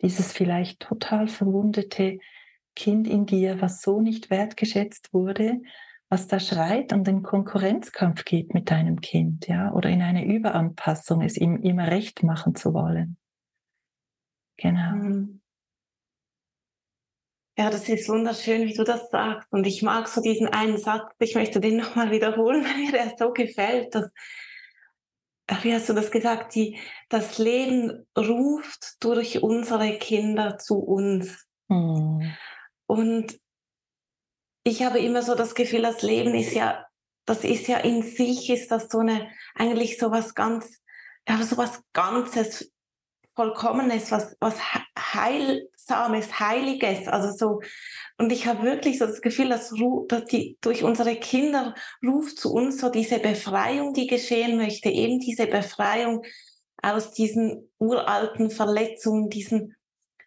[0.02, 2.20] Dieses vielleicht total verwundete
[2.76, 5.60] Kind in dir, was so nicht wertgeschätzt wurde,
[6.08, 11.22] was da schreit und in Konkurrenzkampf geht mit deinem Kind, ja, oder in eine Überanpassung,
[11.22, 13.18] es ihm immer recht machen zu wollen.
[14.58, 14.96] Genau.
[14.96, 15.39] Mhm.
[17.60, 19.52] Ja, das ist wunderschön, wie du das sagst.
[19.52, 23.14] Und ich mag so diesen einen Satz, ich möchte den nochmal wiederholen, weil mir der
[23.18, 23.94] so gefällt.
[23.94, 24.10] Dass,
[25.64, 26.56] wie hast du das gesagt?
[26.56, 31.48] Die, das Leben ruft durch unsere Kinder zu uns.
[31.68, 32.34] Mhm.
[32.86, 33.38] Und
[34.64, 36.86] ich habe immer so das Gefühl, das Leben ist ja,
[37.26, 40.82] das ist ja in sich, ist das so eine, eigentlich so was ganz,
[41.28, 42.72] ja, so was Ganzes,
[43.40, 44.56] Vollkommenes, was, was
[44.98, 47.62] Heilsames, Heiliges, also so.
[48.18, 49.74] Und ich habe wirklich so das Gefühl, dass,
[50.10, 51.74] dass die durch unsere Kinder
[52.06, 56.26] ruft zu uns so diese Befreiung, die geschehen möchte, eben diese Befreiung
[56.82, 59.78] aus diesen uralten Verletzungen, diesen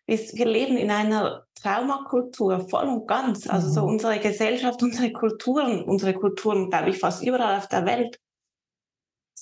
[0.06, 3.46] wir leben in einer Traumakultur, voll und ganz.
[3.46, 3.88] Also so mhm.
[3.88, 8.18] unsere Gesellschaft, unsere Kulturen, unsere Kulturen, glaube ich, fast überall auf der Welt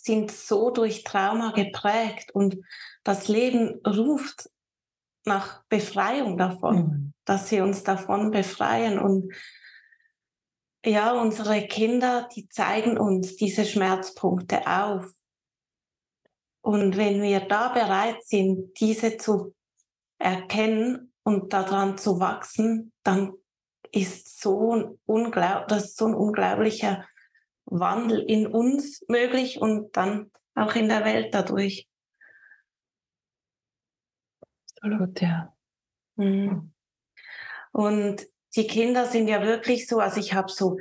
[0.03, 2.59] sind so durch Trauma geprägt und
[3.05, 4.51] das Leben ruft
[5.25, 7.13] nach Befreiung davon, mhm.
[7.25, 9.33] dass sie uns davon befreien und
[10.85, 15.13] ja, unsere Kinder, die zeigen uns diese Schmerzpunkte auf.
[16.63, 19.55] Und wenn wir da bereit sind, diese zu
[20.19, 23.35] erkennen und daran zu wachsen, dann
[23.93, 27.05] ist so ein, unglaub, das ist so ein unglaublicher
[27.71, 31.89] Wandel in uns möglich und dann auch in der Welt dadurch.
[34.83, 35.55] Absolut, ja.
[36.17, 36.73] Mhm.
[37.73, 40.77] Und die Kinder sind ja wirklich so, also ich habe so,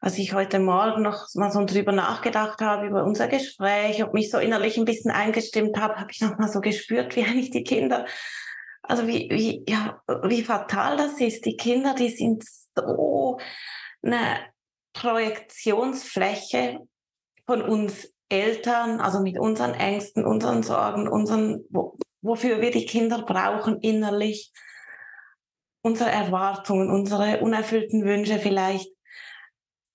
[0.00, 4.30] als ich heute Morgen noch mal so drüber nachgedacht habe, über unser Gespräch und mich
[4.30, 7.64] so innerlich ein bisschen eingestimmt habe, habe ich noch mal so gespürt, wie eigentlich die
[7.64, 8.04] Kinder
[8.86, 11.44] also wie, wie, ja, wie fatal das ist.
[11.46, 13.38] Die Kinder, die sind so
[14.02, 14.40] eine
[14.94, 16.80] Projektionsfläche
[17.46, 23.20] von uns Eltern, also mit unseren Ängsten, unseren Sorgen, unseren, wo, wofür wir die Kinder
[23.22, 24.50] brauchen innerlich,
[25.82, 28.88] unsere Erwartungen, unsere unerfüllten Wünsche vielleicht.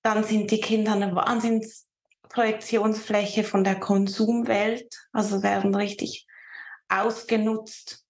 [0.03, 6.27] Dann sind die Kinder eine Wahnsinnsprojektionsfläche von der Konsumwelt, also werden richtig
[6.87, 8.05] ausgenutzt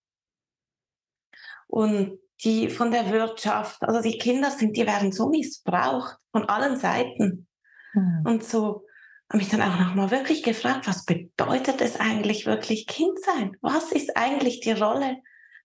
[1.67, 6.78] und die von der Wirtschaft, also die Kinder sind, die werden so missbraucht von allen
[6.78, 7.47] Seiten.
[7.93, 8.21] Mhm.
[8.25, 8.86] Und so
[9.32, 13.56] habe ich dann auch nochmal wirklich gefragt, was bedeutet es eigentlich wirklich Kind sein?
[13.62, 15.17] Was ist eigentlich die Rolle,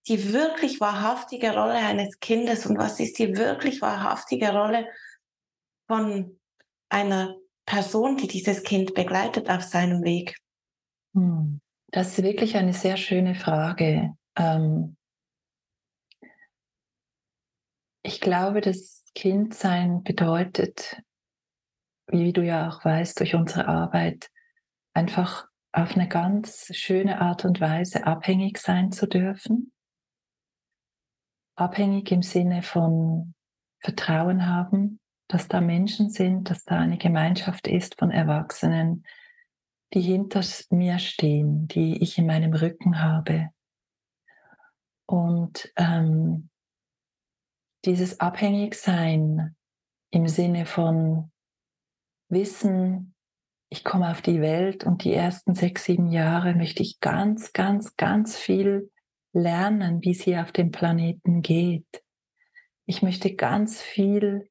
[0.09, 4.87] die wirklich wahrhaftige Rolle eines Kindes und was ist die wirklich wahrhaftige Rolle
[5.87, 6.39] von
[6.91, 10.37] einer Person, die dieses Kind begleitet auf seinem Weg?
[11.15, 11.61] Hm.
[11.91, 14.15] Das ist wirklich eine sehr schöne Frage.
[14.37, 14.97] Ähm,
[18.05, 21.03] ich glaube, das Kindsein bedeutet,
[22.07, 24.31] wie du ja auch weißt, durch unsere Arbeit
[24.93, 29.73] einfach auf eine ganz schöne Art und Weise abhängig sein zu dürfen.
[31.57, 33.35] Abhängig im Sinne von
[33.81, 39.07] Vertrauen haben, dass da Menschen sind, dass da eine Gemeinschaft ist von Erwachsenen,
[39.95, 43.49] die hinter mir stehen, die ich in meinem Rücken habe.
[45.07, 46.51] Und ähm,
[47.85, 49.57] dieses Abhängigsein
[50.11, 51.31] im Sinne von
[52.29, 53.15] Wissen,
[53.69, 57.97] ich komme auf die Welt und die ersten sechs, sieben Jahre möchte ich ganz, ganz,
[57.97, 58.91] ganz viel
[59.33, 62.03] lernen, wie es hier auf dem Planeten geht.
[62.87, 64.49] Ich möchte ganz viel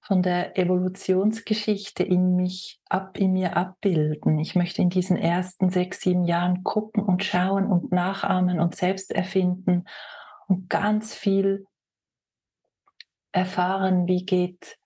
[0.00, 4.38] von der Evolutionsgeschichte in mich ab, in mir abbilden.
[4.38, 9.12] Ich möchte in diesen ersten sechs, sieben Jahren gucken und schauen und nachahmen und selbst
[9.12, 9.84] erfinden
[10.46, 11.66] und ganz viel
[13.32, 14.78] erfahren, wie geht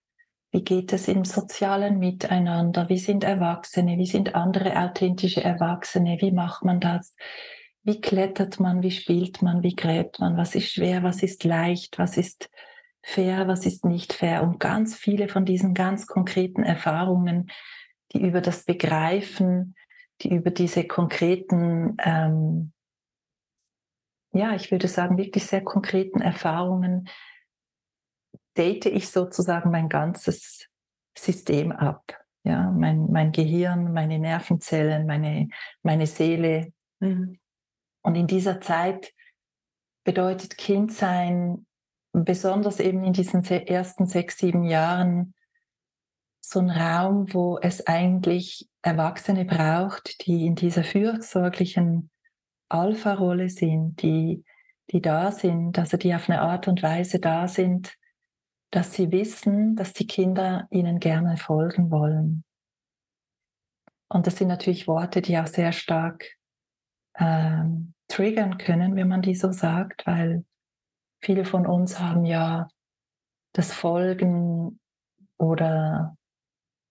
[0.55, 2.91] Wie geht es im sozialen Miteinander?
[2.91, 3.97] Wie sind Erwachsene?
[3.97, 6.19] Wie sind andere authentische Erwachsene?
[6.21, 7.17] Wie macht man das?
[7.85, 8.83] Wie klettert man?
[8.83, 9.63] Wie spielt man?
[9.63, 10.37] Wie gräbt man?
[10.37, 11.03] Was ist schwer?
[11.03, 11.99] Was ist leicht?
[11.99, 12.51] Was ist
[13.03, 13.49] fair?
[13.49, 14.43] Was ist nicht fair?
[14.43, 17.51] Und ganz viele von diesen ganz konkreten Erfahrungen,
[18.13, 19.75] die über das Begreifen,
[20.21, 22.73] die über diese konkreten, ähm,
[24.35, 27.09] ja, ich würde sagen, wirklich sehr konkreten Erfahrungen
[28.57, 30.69] date ich sozusagen mein ganzes
[31.17, 32.19] System ab.
[32.45, 35.49] Ja, mein, mein Gehirn, meine Nervenzellen, meine,
[35.83, 36.73] meine Seele.
[36.99, 37.39] Mhm.
[38.03, 39.15] Und in dieser Zeit
[40.05, 41.67] bedeutet Kindsein,
[42.13, 45.35] besonders eben in diesen ersten sechs, sieben Jahren,
[46.41, 52.11] so ein Raum, wo es eigentlich Erwachsene braucht, die in dieser fürsorglichen
[52.69, 54.45] Alpha-Rolle sind, die,
[54.91, 57.95] die da sind, also die auf eine Art und Weise da sind,
[58.73, 62.43] dass sie wissen, dass die Kinder ihnen gerne folgen wollen.
[64.09, 66.25] Und das sind natürlich Worte, die auch sehr stark
[67.19, 70.45] ähm, triggern können, wenn man die so sagt, weil
[71.23, 72.69] viele von uns haben ja
[73.53, 74.81] das Folgen
[75.39, 76.17] oder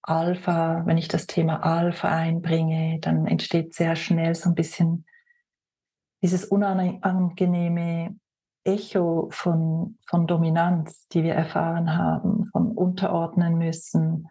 [0.04, 5.06] Alpha, wenn ich das Thema Alpha einbringe, dann entsteht sehr schnell so ein bisschen
[6.24, 8.20] dieses unangenehme
[8.64, 14.28] Echo von, von Dominanz, die wir erfahren haben, von unterordnen müssen,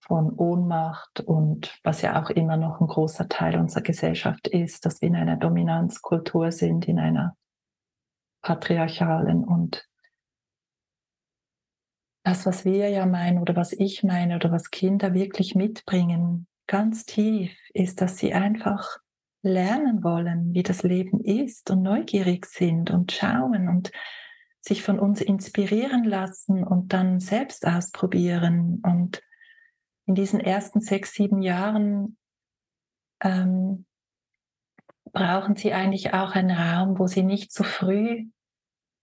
[0.00, 5.00] von Ohnmacht und was ja auch immer noch ein großer Teil unserer Gesellschaft ist, dass
[5.00, 7.36] wir in einer Dominanzkultur sind, in einer
[8.42, 9.86] patriarchalen und
[12.24, 17.04] das, was wir ja meinen oder was ich meine oder was Kinder wirklich mitbringen, ganz
[17.04, 18.98] tief, ist, dass sie einfach
[19.42, 23.90] lernen wollen, wie das Leben ist und neugierig sind und schauen und
[24.60, 28.82] sich von uns inspirieren lassen und dann selbst ausprobieren.
[28.84, 29.22] Und
[30.06, 32.18] in diesen ersten sechs, sieben Jahren
[33.22, 33.86] ähm,
[35.12, 38.26] brauchen sie eigentlich auch einen Raum, wo sie nicht zu früh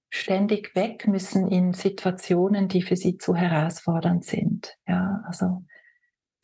[0.10, 4.78] ständig weg müssen in Situationen, die für sie zu herausfordernd sind.
[4.88, 5.66] Ja, also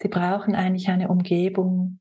[0.02, 2.00] sie brauchen eigentlich eine Umgebung,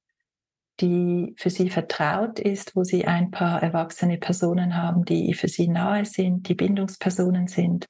[0.82, 5.68] die für sie vertraut ist, wo sie ein paar erwachsene Personen haben, die für sie
[5.68, 7.88] nahe sind, die Bindungspersonen sind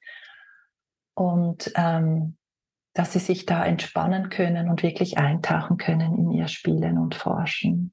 [1.15, 2.37] und ähm,
[2.93, 7.91] dass sie sich da entspannen können und wirklich eintauchen können in ihr Spielen und Forschen.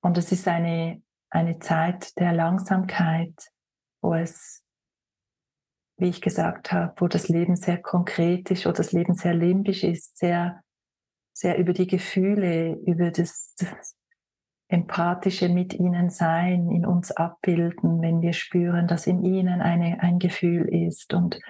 [0.00, 3.34] Und es ist eine, eine Zeit der Langsamkeit,
[4.02, 4.64] wo es,
[5.98, 9.84] wie ich gesagt habe, wo das Leben sehr konkret ist, wo das Leben sehr limbisch
[9.84, 10.62] ist, sehr
[11.40, 13.96] sehr über die Gefühle, über das, das
[14.68, 20.18] empathische mit ihnen sein, in uns abbilden, wenn wir spüren, dass in ihnen eine, ein
[20.18, 21.14] Gefühl ist.
[21.14, 21.40] Und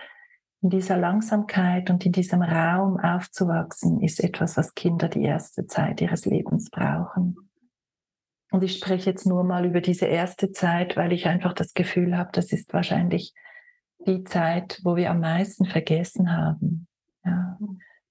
[0.62, 6.00] in dieser Langsamkeit und in diesem Raum aufzuwachsen, ist etwas, was Kinder die erste Zeit
[6.00, 7.36] ihres Lebens brauchen.
[8.52, 12.16] Und ich spreche jetzt nur mal über diese erste Zeit, weil ich einfach das Gefühl
[12.16, 13.34] habe, das ist wahrscheinlich
[14.06, 16.86] die Zeit, wo wir am meisten vergessen haben.
[17.24, 17.58] Ja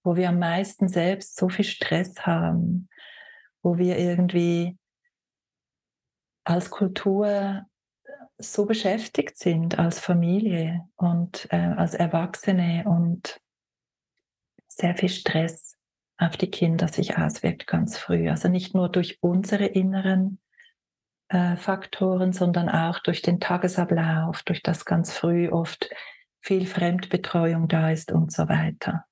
[0.09, 2.89] wo wir am meisten selbst so viel Stress haben,
[3.61, 4.75] wo wir irgendwie
[6.43, 7.67] als Kultur
[8.39, 13.39] so beschäftigt sind, als Familie und äh, als Erwachsene und
[14.67, 15.77] sehr viel Stress
[16.17, 18.31] auf die Kinder sich auswirkt ganz früh.
[18.31, 20.39] Also nicht nur durch unsere inneren
[21.27, 25.87] äh, Faktoren, sondern auch durch den Tagesablauf, durch das ganz früh oft
[26.41, 29.05] viel Fremdbetreuung da ist und so weiter.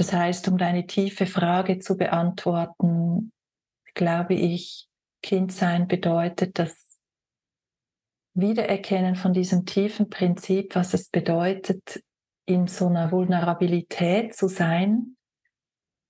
[0.00, 3.32] Das heißt, um deine tiefe Frage zu beantworten,
[3.92, 4.88] glaube ich,
[5.22, 6.98] Kindsein bedeutet das
[8.32, 12.02] Wiedererkennen von diesem tiefen Prinzip, was es bedeutet,
[12.46, 15.18] in so einer Vulnerabilität zu sein,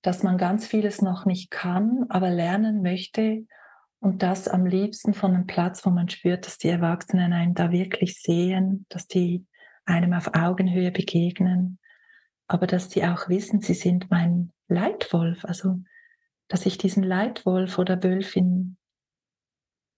[0.03, 3.45] dass man ganz vieles noch nicht kann, aber lernen möchte
[3.99, 7.73] und das am liebsten von einem Platz, wo man spürt, dass die Erwachsenen einen da
[7.73, 9.45] wirklich sehen, dass die
[9.85, 11.81] einem auf Augenhöhe begegnen
[12.51, 15.79] aber dass sie auch wissen, sie sind mein Leitwolf, also
[16.49, 18.77] dass ich diesen Leitwolf oder Wölfin,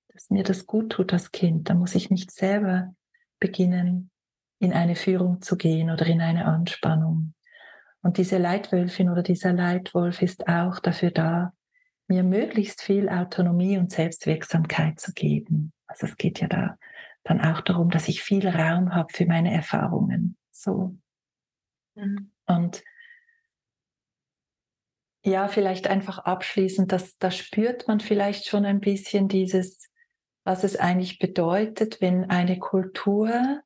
[0.08, 2.94] dass mir das gut tut als Kind, da muss ich nicht selber
[3.40, 4.10] beginnen,
[4.58, 7.32] in eine Führung zu gehen oder in eine Anspannung.
[8.02, 11.54] Und diese Leitwölfin oder dieser Leitwolf ist auch dafür da,
[12.06, 15.72] mir möglichst viel Autonomie und Selbstwirksamkeit zu geben.
[15.86, 16.76] Also es geht ja da
[17.24, 20.36] dann auch darum, dass ich viel Raum habe für meine Erfahrungen.
[20.50, 20.98] So.
[21.94, 22.31] Mhm.
[22.46, 22.82] Und
[25.24, 29.88] ja, vielleicht einfach abschließend, dass da spürt man vielleicht schon ein bisschen dieses,
[30.44, 33.60] was es eigentlich bedeutet, wenn eine Kultur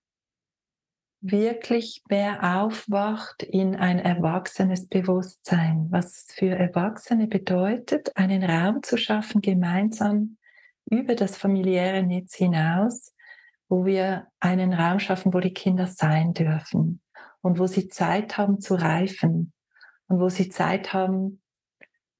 [1.22, 9.40] wirklich mehr aufwacht in ein erwachsenes Bewusstsein, was für Erwachsene bedeutet, einen Raum zu schaffen,
[9.40, 10.36] gemeinsam
[10.84, 13.14] über das familiäre Netz hinaus,
[13.68, 17.00] wo wir einen Raum schaffen, wo die Kinder sein dürfen
[17.46, 19.52] und wo sie Zeit haben zu reifen
[20.08, 21.40] und wo sie Zeit haben,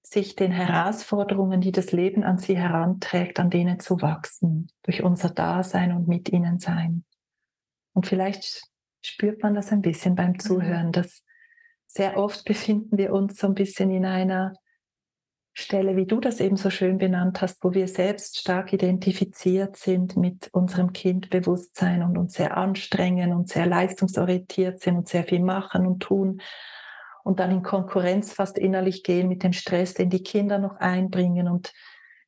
[0.03, 5.31] sich den Herausforderungen, die das Leben an sie heranträgt, an denen zu wachsen, durch unser
[5.31, 7.05] Dasein und mit ihnen sein.
[7.93, 8.63] Und vielleicht
[9.03, 10.39] spürt man das ein bisschen beim mhm.
[10.39, 11.25] Zuhören, dass
[11.87, 14.55] sehr oft befinden wir uns so ein bisschen in einer
[15.59, 20.15] Stelle, wie du das eben so schön benannt hast, wo wir selbst stark identifiziert sind
[20.15, 25.87] mit unserem Kindbewusstsein und uns sehr anstrengen und sehr leistungsorientiert sind und sehr viel machen
[25.87, 26.43] und tun
[27.25, 31.49] und dann in Konkurrenz fast innerlich gehen mit dem Stress, den die Kinder noch einbringen
[31.49, 31.73] und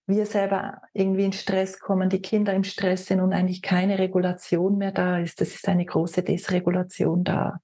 [0.06, 4.78] wir selber irgendwie in Stress kommen, die Kinder im Stress sind und eigentlich keine Regulation
[4.78, 5.42] mehr da ist.
[5.42, 7.60] Das ist eine große Desregulation da.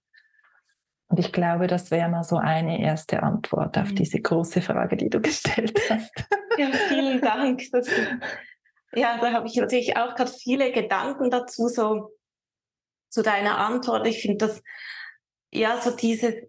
[1.09, 3.97] Und ich glaube, das wäre mal so eine erste Antwort auf mhm.
[3.97, 6.13] diese große Frage, die du gestellt hast.
[6.57, 7.63] Ja, vielen Dank.
[7.73, 7.89] Das,
[8.95, 12.11] ja, da habe ich natürlich auch gerade viele Gedanken dazu, so
[13.11, 14.07] zu deiner Antwort.
[14.07, 14.63] Ich finde das,
[15.53, 16.49] ja, so diese,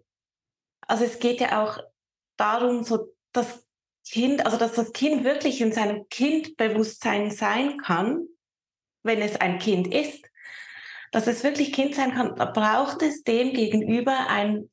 [0.86, 1.78] also es geht ja auch
[2.36, 3.64] darum, so das
[4.08, 8.26] Kind, also dass das Kind wirklich in seinem Kindbewusstsein sein kann,
[9.02, 10.24] wenn es ein Kind ist
[11.12, 14.70] dass es wirklich Kind sein kann, da braucht es dem gegenüber ein,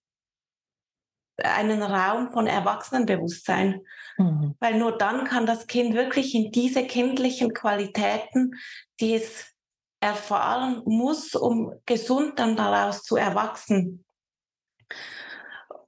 [1.37, 3.81] einen Raum von Erwachsenenbewusstsein.
[4.17, 4.55] Mhm.
[4.59, 8.51] Weil nur dann kann das Kind wirklich in diese kindlichen Qualitäten,
[8.99, 9.53] die es
[9.99, 14.03] erfahren muss, um gesund dann daraus zu erwachsen.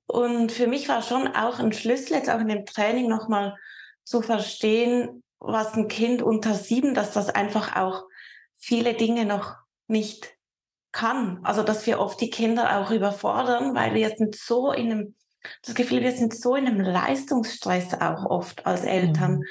[0.08, 3.58] Und für mich war schon auch ein Schlüssel, jetzt auch in dem Training nochmal
[4.04, 8.06] zu verstehen, was ein Kind unter sieben, dass das einfach auch
[8.56, 9.56] viele Dinge noch
[9.88, 10.35] nicht
[10.96, 11.39] kann.
[11.43, 15.16] Also, dass wir oft die Kinder auch überfordern, weil wir sind so in einem,
[15.64, 19.39] das Gefühl, wir sind so in einem Leistungsstress auch oft als Eltern.
[19.39, 19.43] Mhm.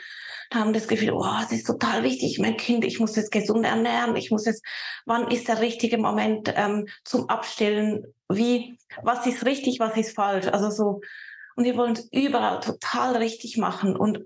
[0.52, 4.16] Haben das Gefühl, oh, es ist total wichtig, mein Kind, ich muss es gesund ernähren,
[4.16, 4.62] ich muss es,
[5.04, 8.04] wann ist der richtige Moment ähm, zum Abstillen?
[8.28, 10.46] Wie, was ist richtig, was ist falsch?
[10.46, 11.00] Also so,
[11.56, 14.20] und wir wollen es überall total richtig machen und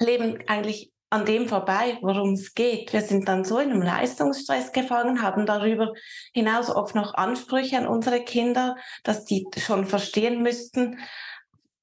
[0.00, 2.92] leben eigentlich an dem vorbei, worum es geht.
[2.92, 5.92] Wir sind dann so in einem Leistungsstress gefangen, haben darüber
[6.32, 10.98] hinaus oft noch Ansprüche an unsere Kinder, dass die schon verstehen müssten,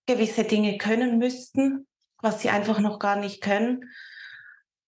[0.06, 1.88] gewisse Dinge können müssten,
[2.22, 3.90] was sie einfach noch gar nicht können.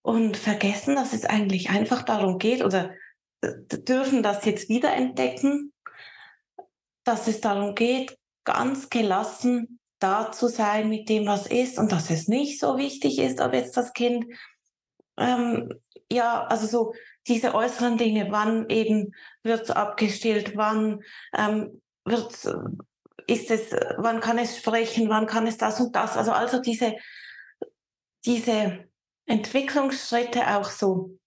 [0.02, 2.92] Und vergessen, dass es eigentlich einfach darum geht oder
[3.42, 5.72] dürfen das jetzt wieder entdecken,
[7.06, 12.10] dass es darum geht, ganz gelassen da zu sein mit dem, was ist und dass
[12.10, 14.26] es nicht so wichtig ist, ob jetzt das Kind,
[15.18, 15.74] ähm,
[16.12, 16.94] ja, also so
[17.28, 21.02] diese äußeren Dinge, wann eben wird es abgestillt, wann
[21.36, 22.34] ähm, wird
[23.28, 26.96] ist es, wann kann es sprechen, wann kann es das und das, also also diese,
[28.26, 28.86] diese
[29.26, 31.18] Entwicklungsschritte auch so,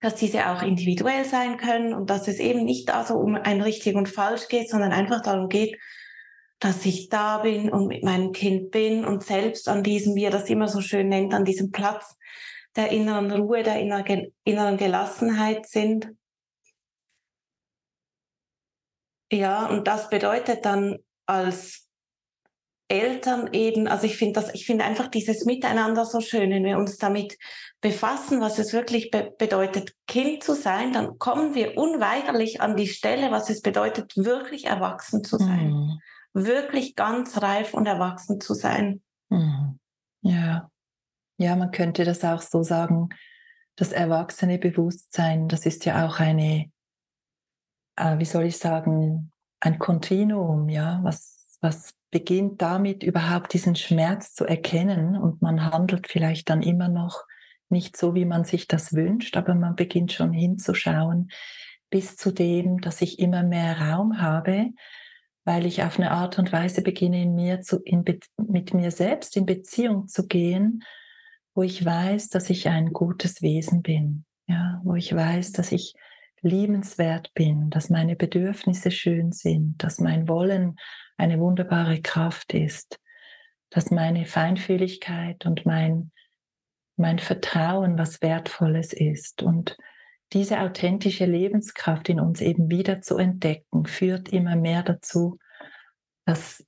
[0.00, 3.94] dass diese auch individuell sein können und dass es eben nicht also um ein richtig
[3.96, 5.78] und falsch geht, sondern einfach darum geht,
[6.58, 10.30] dass ich da bin und mit meinem Kind bin und selbst an diesem, wie er
[10.30, 12.16] das immer so schön nennt, an diesem Platz
[12.76, 16.10] der inneren Ruhe, der inneren Gelassenheit sind.
[19.30, 21.88] Ja, und das bedeutet dann als
[22.88, 26.78] Eltern eben, also ich finde das, ich finde einfach dieses Miteinander so schön, wenn wir
[26.78, 27.36] uns damit
[27.80, 32.86] befassen, was es wirklich be bedeutet, Kind zu sein, dann kommen wir unweigerlich an die
[32.86, 35.70] Stelle, was es bedeutet, wirklich erwachsen zu sein.
[35.70, 36.00] Mhm
[36.44, 39.02] wirklich ganz reif und erwachsen zu sein.
[39.30, 39.78] Mhm.
[40.20, 40.70] Ja.
[41.38, 43.10] Ja, man könnte das auch so sagen,
[43.76, 46.70] das erwachsene Bewusstsein, das ist ja auch eine,
[47.96, 54.34] äh, wie soll ich sagen, ein Kontinuum, ja, was, was beginnt damit, überhaupt diesen Schmerz
[54.34, 57.24] zu erkennen und man handelt vielleicht dann immer noch
[57.68, 61.30] nicht so, wie man sich das wünscht, aber man beginnt schon hinzuschauen
[61.90, 64.70] bis zu dem, dass ich immer mehr Raum habe,
[65.46, 68.04] weil ich auf eine Art und Weise beginne, in mir zu, in,
[68.36, 70.82] mit mir selbst in Beziehung zu gehen,
[71.54, 75.94] wo ich weiß, dass ich ein gutes Wesen bin, ja, wo ich weiß, dass ich
[76.42, 80.76] liebenswert bin, dass meine Bedürfnisse schön sind, dass mein Wollen
[81.16, 82.98] eine wunderbare Kraft ist,
[83.70, 86.10] dass meine Feinfühligkeit und mein,
[86.96, 89.44] mein Vertrauen was Wertvolles ist.
[89.44, 89.76] Und
[90.32, 95.38] diese authentische Lebenskraft in uns eben wieder zu entdecken, führt immer mehr dazu,
[96.24, 96.64] dass,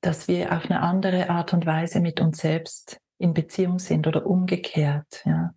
[0.00, 4.26] dass wir auf eine andere Art und Weise mit uns selbst in Beziehung sind oder
[4.26, 5.22] umgekehrt.
[5.24, 5.54] Ja.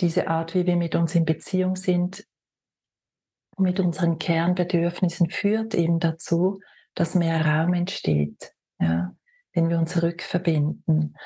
[0.00, 2.26] Diese Art, wie wir mit uns in Beziehung sind,
[3.58, 6.60] mit unseren Kernbedürfnissen führt eben dazu,
[6.94, 9.14] dass mehr Raum entsteht, ja,
[9.52, 11.16] wenn wir uns rückverbinden.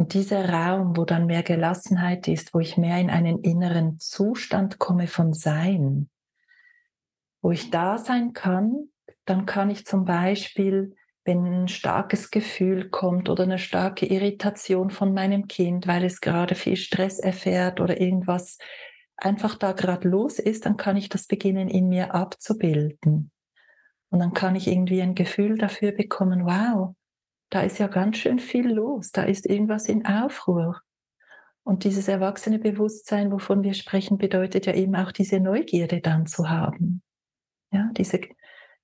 [0.00, 4.78] Und dieser Raum, wo dann mehr Gelassenheit ist, wo ich mehr in einen inneren Zustand
[4.78, 6.08] komme von Sein,
[7.42, 8.88] wo ich da sein kann,
[9.26, 10.96] dann kann ich zum Beispiel,
[11.26, 16.54] wenn ein starkes Gefühl kommt oder eine starke Irritation von meinem Kind, weil es gerade
[16.54, 18.56] viel Stress erfährt oder irgendwas
[19.18, 23.30] einfach da gerade los ist, dann kann ich das beginnen in mir abzubilden.
[24.08, 26.94] Und dann kann ich irgendwie ein Gefühl dafür bekommen, wow,
[27.50, 30.80] da ist ja ganz schön viel los, da ist irgendwas in Aufruhr.
[31.62, 36.48] Und dieses erwachsene Bewusstsein, wovon wir sprechen, bedeutet ja eben auch diese Neugierde dann zu
[36.48, 37.02] haben.
[37.70, 38.20] Ja, diese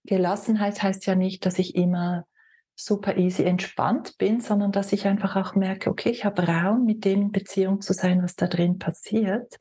[0.04, 2.26] Gelassenheit heißt ja nicht, dass ich immer
[2.74, 7.04] super easy entspannt bin, sondern dass ich einfach auch merke, okay, ich habe Raum, mit
[7.04, 9.56] dem in Beziehung zu sein, was da drin passiert.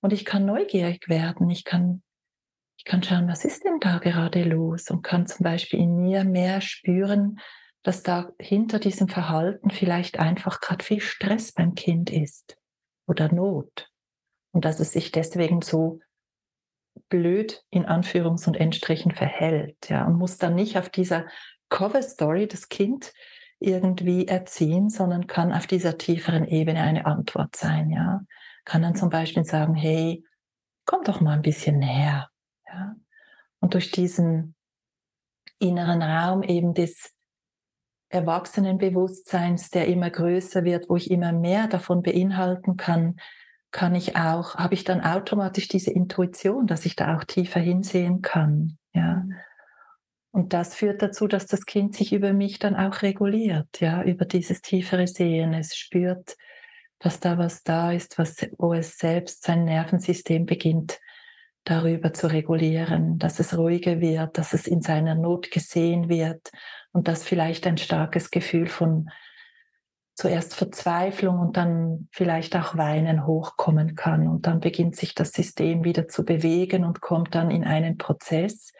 [0.00, 1.50] Und ich kann neugierig werden.
[1.50, 2.02] Ich kann,
[2.78, 4.90] ich kann schauen, was ist denn da gerade los?
[4.90, 7.38] Und kann zum Beispiel in mir mehr spüren,
[7.82, 12.56] dass da hinter diesem Verhalten vielleicht einfach gerade viel Stress beim Kind ist
[13.06, 13.90] oder Not.
[14.52, 16.00] Und dass es sich deswegen so
[17.08, 19.88] blöd in Anführungs- und Endstrichen verhält.
[19.88, 21.26] Ja, und muss dann nicht auf dieser
[21.68, 23.12] Cover Story das Kind
[23.58, 27.90] irgendwie erziehen, sondern kann auf dieser tieferen Ebene eine Antwort sein.
[27.90, 28.20] Ja,
[28.64, 30.24] kann dann zum Beispiel sagen, hey,
[30.84, 32.28] komm doch mal ein bisschen näher.
[32.66, 32.94] Ja?
[33.60, 34.54] Und durch diesen
[35.58, 37.11] inneren Raum eben des
[38.12, 43.16] Erwachsenenbewusstseins, der immer größer wird, wo ich immer mehr davon beinhalten kann,
[43.70, 48.20] kann ich auch, habe ich dann automatisch diese Intuition, dass ich da auch tiefer hinsehen
[48.20, 48.78] kann.
[48.92, 49.16] Ja.
[49.16, 49.34] Mhm.
[50.34, 54.24] Und das führt dazu, dass das Kind sich über mich dann auch reguliert, ja, über
[54.24, 55.52] dieses tiefere Sehen.
[55.52, 56.36] Es spürt,
[56.98, 61.00] dass da was da ist, was, wo es selbst sein Nervensystem beginnt
[61.64, 66.50] darüber zu regulieren, dass es ruhiger wird, dass es in seiner Not gesehen wird
[66.92, 69.08] und dass vielleicht ein starkes Gefühl von
[70.14, 74.28] zuerst Verzweiflung und dann vielleicht auch Weinen hochkommen kann.
[74.28, 78.72] Und dann beginnt sich das System wieder zu bewegen und kommt dann in einen Prozess,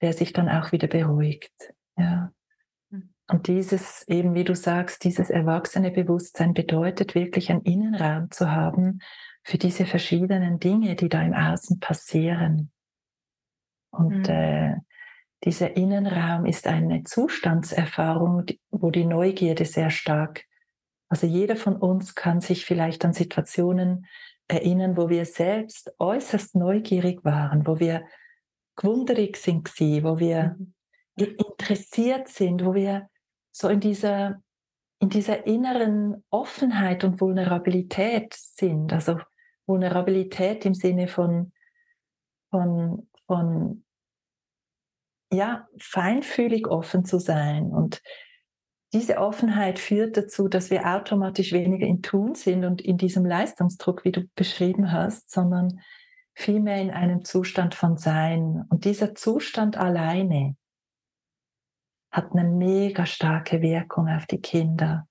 [0.00, 1.52] der sich dann auch wieder beruhigt.
[1.96, 2.32] Ja.
[3.28, 8.98] Und dieses, eben wie du sagst, dieses erwachsene Bewusstsein bedeutet wirklich einen Innenraum zu haben
[9.42, 12.70] für diese verschiedenen Dinge, die da im Außen passieren.
[13.90, 14.34] Und mhm.
[14.34, 14.76] äh,
[15.44, 20.44] dieser Innenraum ist eine Zustandserfahrung, wo die Neugierde sehr stark,
[21.12, 24.06] also jeder von uns kann sich vielleicht an Situationen
[24.48, 28.06] erinnern, wo wir selbst äußerst neugierig waren, wo wir
[28.76, 31.36] gewunderig sind, wo wir mhm.
[31.36, 33.10] interessiert sind, wo wir
[33.50, 34.40] so in dieser,
[35.00, 38.94] in dieser inneren Offenheit und Vulnerabilität sind.
[38.94, 39.18] Also
[39.66, 41.52] Vulnerabilität im Sinne von,
[42.50, 43.84] von, von
[45.32, 47.70] ja, feinfühlig offen zu sein.
[47.70, 48.02] Und
[48.92, 54.04] diese Offenheit führt dazu, dass wir automatisch weniger in Tun sind und in diesem Leistungsdruck,
[54.04, 55.80] wie du beschrieben hast, sondern
[56.34, 58.64] vielmehr in einem Zustand von Sein.
[58.68, 60.56] Und dieser Zustand alleine
[62.10, 65.08] hat eine mega starke Wirkung auf die Kinder.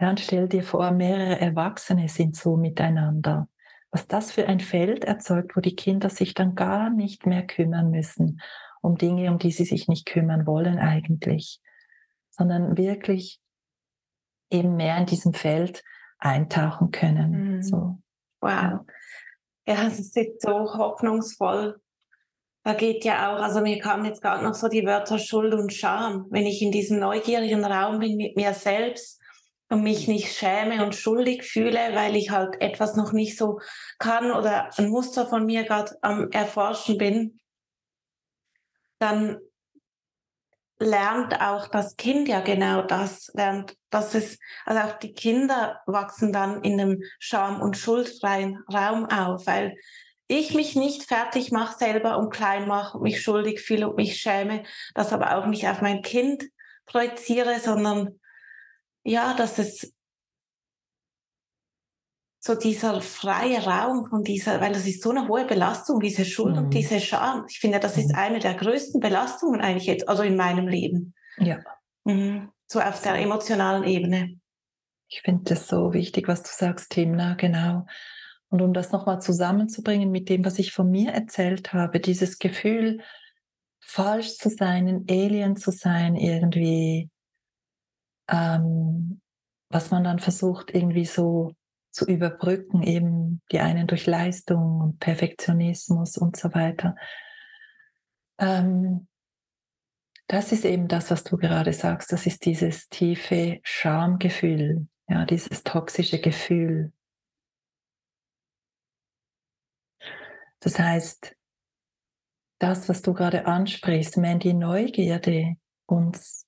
[0.00, 3.48] Dann stell dir vor, mehrere Erwachsene sind so miteinander.
[3.90, 7.90] Was das für ein Feld erzeugt, wo die Kinder sich dann gar nicht mehr kümmern
[7.90, 8.40] müssen
[8.80, 11.60] um Dinge, um die sie sich nicht kümmern wollen eigentlich,
[12.30, 13.40] sondern wirklich
[14.50, 15.84] eben mehr in diesem Feld
[16.18, 17.56] eintauchen können.
[17.56, 17.62] Mhm.
[17.62, 17.98] So.
[18.40, 18.86] Wow.
[19.66, 21.78] Ja, es ist so hoffnungsvoll,
[22.62, 25.74] da geht ja auch, also mir kamen jetzt gerade noch so die Wörter Schuld und
[25.74, 26.26] Scham.
[26.30, 29.19] Wenn ich in diesem neugierigen Raum bin mit mir selbst
[29.70, 33.60] und mich nicht schäme und schuldig fühle, weil ich halt etwas noch nicht so
[33.98, 37.40] kann oder ein Muster von mir gerade am Erforschen bin,
[38.98, 39.38] dann
[40.80, 46.32] lernt auch das Kind ja genau das, lernt, dass es, also auch die Kinder wachsen
[46.32, 49.76] dann in einem scham- und schuldfreien Raum auf, weil
[50.26, 54.64] ich mich nicht fertig mache selber und klein mache, mich schuldig fühle und mich schäme,
[54.94, 56.44] das aber auch nicht auf mein Kind
[56.86, 58.19] projiziere, sondern
[59.04, 59.92] ja, dass es
[62.42, 66.56] so dieser freie Raum von dieser, weil das ist so eine hohe Belastung, diese Schuld
[66.56, 66.64] mhm.
[66.64, 67.44] und diese Scham.
[67.48, 68.18] Ich finde, das ist mhm.
[68.18, 71.14] eine der größten Belastungen eigentlich jetzt, also in meinem Leben.
[71.36, 71.58] Ja.
[72.04, 72.50] Mhm.
[72.66, 74.40] So auf der emotionalen Ebene.
[75.08, 77.84] Ich finde das so wichtig, was du sagst, Timna, genau.
[78.48, 83.00] Und um das nochmal zusammenzubringen mit dem, was ich von mir erzählt habe, dieses Gefühl,
[83.80, 87.10] falsch zu sein, ein Alien zu sein, irgendwie,
[88.30, 89.20] ähm,
[89.68, 91.54] was man dann versucht, irgendwie so
[91.90, 96.96] zu überbrücken, eben die einen durch Leistung und Perfektionismus und so weiter.
[98.38, 99.08] Ähm,
[100.28, 102.12] das ist eben das, was du gerade sagst.
[102.12, 106.92] Das ist dieses tiefe Schamgefühl, ja, dieses toxische Gefühl.
[110.60, 111.34] Das heißt,
[112.60, 115.56] das, was du gerade ansprichst, in die Neugierde,
[115.86, 116.39] uns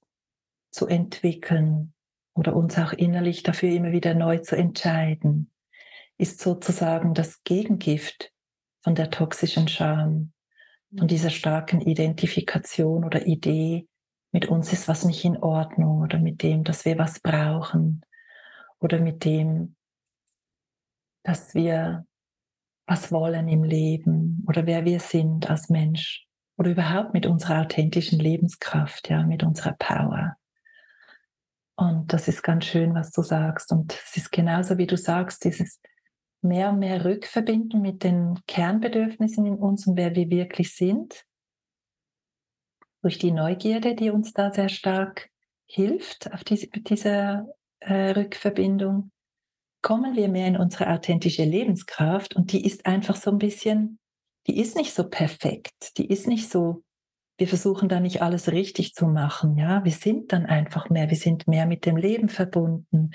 [0.72, 1.94] zu entwickeln
[2.34, 5.52] oder uns auch innerlich dafür immer wieder neu zu entscheiden,
[6.18, 8.32] ist sozusagen das Gegengift
[8.82, 10.32] von der toxischen Scham
[10.96, 13.88] von dieser starken Identifikation oder Idee,
[14.30, 18.02] mit uns ist was nicht in Ordnung oder mit dem, dass wir was brauchen
[18.78, 19.76] oder mit dem,
[21.22, 22.06] dass wir
[22.86, 26.26] was wollen im Leben oder wer wir sind als Mensch
[26.58, 30.36] oder überhaupt mit unserer authentischen Lebenskraft, ja, mit unserer Power.
[31.82, 33.72] Und das ist ganz schön, was du sagst.
[33.72, 35.80] Und es ist genauso, wie du sagst, dieses
[36.40, 41.24] mehr und mehr rückverbinden mit den Kernbedürfnissen in uns und wer wir wirklich sind.
[43.02, 45.28] Durch die Neugierde, die uns da sehr stark
[45.66, 47.48] hilft auf diese, dieser
[47.80, 49.10] äh, Rückverbindung,
[49.82, 53.98] kommen wir mehr in unsere authentische Lebenskraft und die ist einfach so ein bisschen,
[54.46, 56.84] die ist nicht so perfekt, die ist nicht so,
[57.42, 61.16] wir versuchen da nicht alles richtig zu machen, ja, wir sind dann einfach mehr, wir
[61.16, 63.10] sind mehr mit dem Leben verbunden,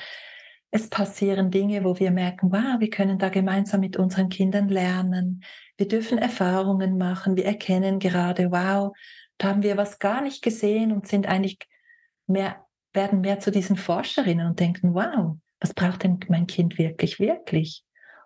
[0.70, 5.46] es passieren Dinge, wo wir merken, wow, wir können da gemeinsam mit unseren Kindern lernen.
[5.78, 7.38] Wir dürfen Erfahrungen machen.
[7.38, 8.94] Wir erkennen gerade, wow,
[9.38, 11.60] da haben wir was gar nicht gesehen und sind eigentlich
[12.26, 17.18] mehr, werden mehr zu diesen Forscherinnen und denken, wow, was braucht denn mein Kind wirklich,
[17.18, 17.86] wirklich?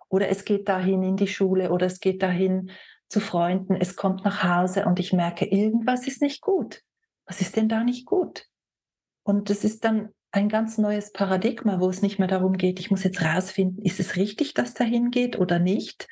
[0.09, 2.71] Oder es geht dahin in die Schule oder es geht dahin
[3.11, 6.81] zu Freunden, es kommt nach Hause und ich merke, irgendwas ist nicht gut.
[7.25, 8.47] Was ist denn da nicht gut?
[9.23, 12.89] Und das ist dann ein ganz neues Paradigma, wo es nicht mehr darum geht, ich
[12.89, 16.07] muss jetzt rausfinden, ist es richtig, dass dahin geht oder nicht,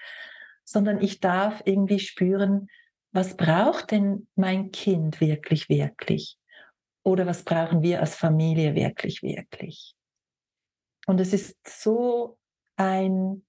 [0.65, 2.67] sondern ich darf irgendwie spüren,
[3.11, 6.37] was braucht denn mein Kind wirklich, wirklich?
[7.03, 9.95] Oder was brauchen wir als Familie wirklich, wirklich?
[11.07, 12.37] Und es ist so
[12.75, 13.45] ein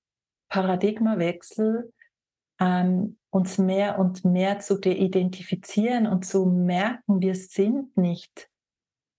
[0.49, 1.93] Paradigmawechsel,
[2.59, 8.49] ähm, uns mehr und mehr zu identifizieren und zu merken, wir sind nicht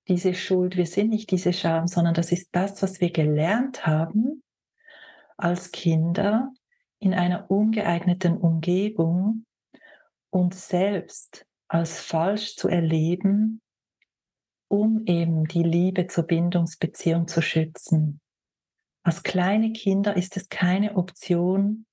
[0.08, 4.44] diese Schuld, wir sind nicht diese Scham, sondern das ist das, was wir gelernt haben
[5.38, 6.52] als Kinder
[7.00, 9.46] in einer ungeeigneten Umgebung,
[10.30, 13.62] uns selbst als falsch zu erleben,
[14.68, 18.20] um eben die Liebe zur Bindungsbeziehung zu schützen.
[19.04, 21.86] Als kleine Kinder ist es keine Option,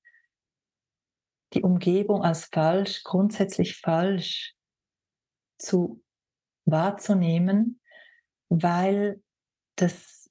[1.54, 4.54] die Umgebung als falsch, grundsätzlich falsch
[5.58, 6.02] zu
[6.64, 7.80] wahrzunehmen,
[8.48, 9.22] weil
[9.76, 10.30] das,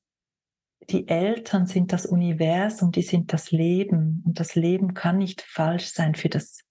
[0.89, 5.87] die Eltern sind das Universum, die sind das Leben und das Leben kann nicht falsch
[5.87, 6.61] sein für das,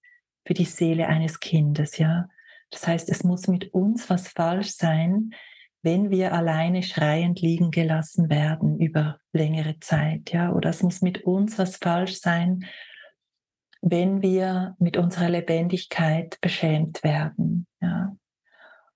[0.46, 2.28] für die Seele eines Kindes, ja.
[2.70, 5.30] Das heißt, es muss mit uns was falsch sein,
[5.82, 10.52] wenn wir alleine schreiend liegen gelassen werden über längere Zeit, ja.
[10.52, 12.66] Oder es muss mit uns was falsch sein,
[13.82, 18.16] wenn wir mit unserer Lebendigkeit beschämt werden, ja.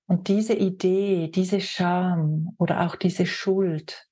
[0.06, 4.08] Und diese Idee, diese Scham oder auch diese Schuld,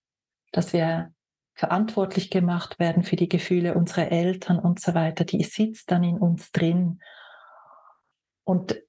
[0.52, 1.12] dass wir
[1.54, 6.18] verantwortlich gemacht werden für die Gefühle unserer Eltern und so weiter, die sitzt dann in
[6.18, 7.00] uns drin.
[8.44, 8.80] Und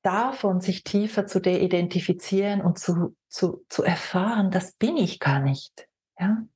[0.00, 5.86] davon sich tiefer zu deidentifizieren und zu, zu, zu erfahren, das bin ich gar nicht.
[6.18, 6.46] Ja?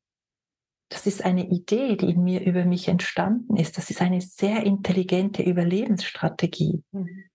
[0.89, 3.77] Das ist eine Idee, die in mir über mich entstanden ist.
[3.77, 6.83] Das ist eine sehr intelligente Überlebensstrategie.
[6.93, 7.29] Mhm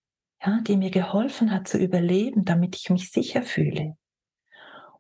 [0.46, 3.96] ja, die mir geholfen hat zu überleben, damit ich mich sicher fühle.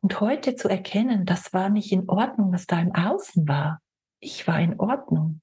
[0.01, 3.81] Und heute zu erkennen, das war nicht in Ordnung, was da im Außen war.
[4.19, 5.41] Ich war in Ordnung.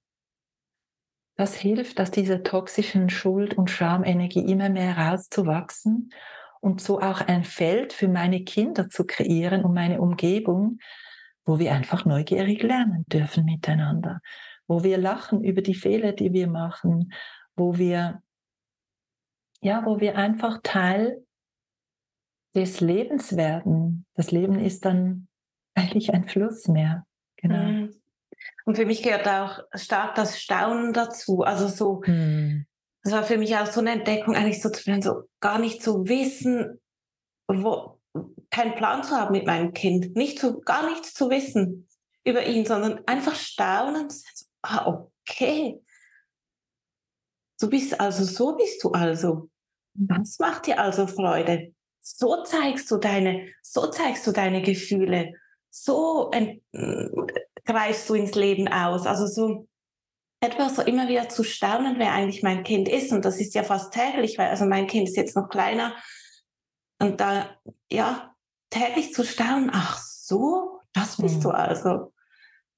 [1.36, 6.12] Das hilft, dass diese toxischen Schuld- und Schamenergie immer mehr rauszuwachsen
[6.60, 10.78] und so auch ein Feld für meine Kinder zu kreieren und meine Umgebung,
[11.44, 14.20] wo wir einfach neugierig lernen dürfen miteinander,
[14.66, 17.12] wo wir lachen über die Fehler, die wir machen,
[17.56, 18.22] wo wir
[19.62, 21.24] ja, wo wir einfach Teil
[22.54, 24.06] des Lebens werden.
[24.14, 25.28] Das Leben ist dann
[25.74, 27.06] eigentlich ein Fluss mehr.
[27.36, 27.62] Genau.
[27.62, 27.94] Mhm.
[28.64, 31.42] Und für mich gehört auch stark das Staunen dazu.
[31.42, 32.66] Also so, mhm.
[33.02, 36.06] das war für mich auch so eine Entdeckung, eigentlich so zu so gar nicht zu
[36.08, 36.80] wissen,
[37.46, 37.99] wo,
[38.50, 41.88] keinen Plan zu haben mit meinem Kind, nicht zu, gar nichts zu wissen
[42.24, 44.08] über ihn, sondern einfach staunen.
[44.62, 45.80] Ah, okay,
[47.60, 49.50] Du bist also, so bist du also.
[49.94, 51.74] Das macht dir also Freude.
[52.00, 55.34] So zeigst du deine, so zeigst du deine Gefühle.
[55.68, 56.30] So
[57.64, 59.06] greifst du ins Leben aus?
[59.06, 59.68] Also so
[60.40, 63.12] etwas so immer wieder zu staunen, wer eigentlich mein Kind ist.
[63.12, 65.94] Und das ist ja fast täglich, weil also mein Kind ist jetzt noch kleiner.
[67.00, 67.48] Und da,
[67.90, 68.34] ja,
[68.68, 71.40] täglich zu staunen, ach so, das bist mhm.
[71.40, 72.12] du also.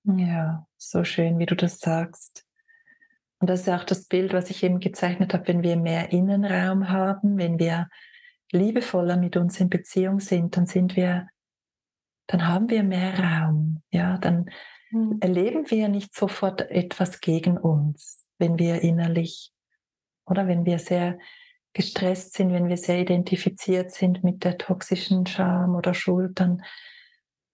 [0.05, 2.47] Ja, so schön, wie du das sagst.
[3.39, 6.89] Und das ist auch das Bild, was ich eben gezeichnet habe, wenn wir mehr Innenraum
[6.89, 7.89] haben, wenn wir
[8.53, 11.27] liebevoller mit uns in Beziehung sind, dann sind wir,
[12.29, 13.83] dann haben wir mehr Raum.
[13.91, 14.51] Ja, dann
[14.91, 15.19] mhm.
[15.21, 19.53] erleben wir nicht sofort etwas gegen uns, wenn wir innerlich
[20.27, 21.19] oder wenn wir sehr
[21.73, 26.63] gestresst sind, wenn wir sehr identifiziert sind mit der toxischen Scham oder Schuld, dann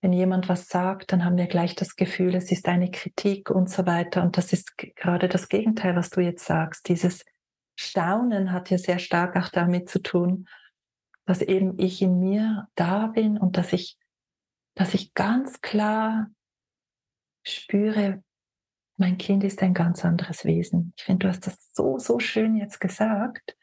[0.00, 3.68] wenn jemand was sagt, dann haben wir gleich das Gefühl, es ist eine Kritik und
[3.68, 4.22] so weiter.
[4.22, 6.88] Und das ist gerade das Gegenteil, was du jetzt sagst.
[6.88, 7.24] Dieses
[7.76, 10.48] Staunen hat ja sehr stark auch damit zu tun,
[11.26, 13.98] dass eben ich in mir da bin und dass ich,
[14.76, 16.28] dass ich ganz klar
[17.44, 18.22] spüre,
[18.98, 20.92] mein Kind ist ein ganz anderes Wesen.
[20.96, 23.56] Ich finde, du hast das so, so schön jetzt gesagt.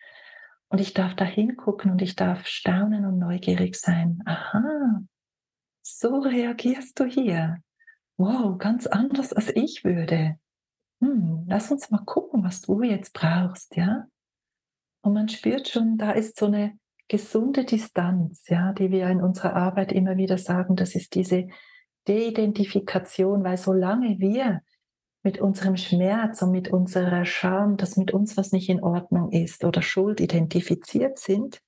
[0.76, 4.22] Und ich darf da hingucken und ich darf staunen und neugierig sein.
[4.26, 5.02] Aha,
[5.82, 7.64] so reagierst du hier.
[8.18, 10.38] Wow, ganz anders als ich würde.
[11.00, 14.08] Hm, lass uns mal gucken, was du jetzt brauchst, ja?
[15.02, 19.56] Und man spürt schon, da ist so eine gesunde Distanz, ja, die wir in unserer
[19.56, 21.48] Arbeit immer wieder sagen, das ist diese
[22.06, 24.60] De-Identifikation, weil solange wir
[25.26, 29.66] mit unserem Schmerz und mit unserer Scham, dass mit uns was nicht in Ordnung ist
[29.66, 31.60] oder Schuld identifiziert sind,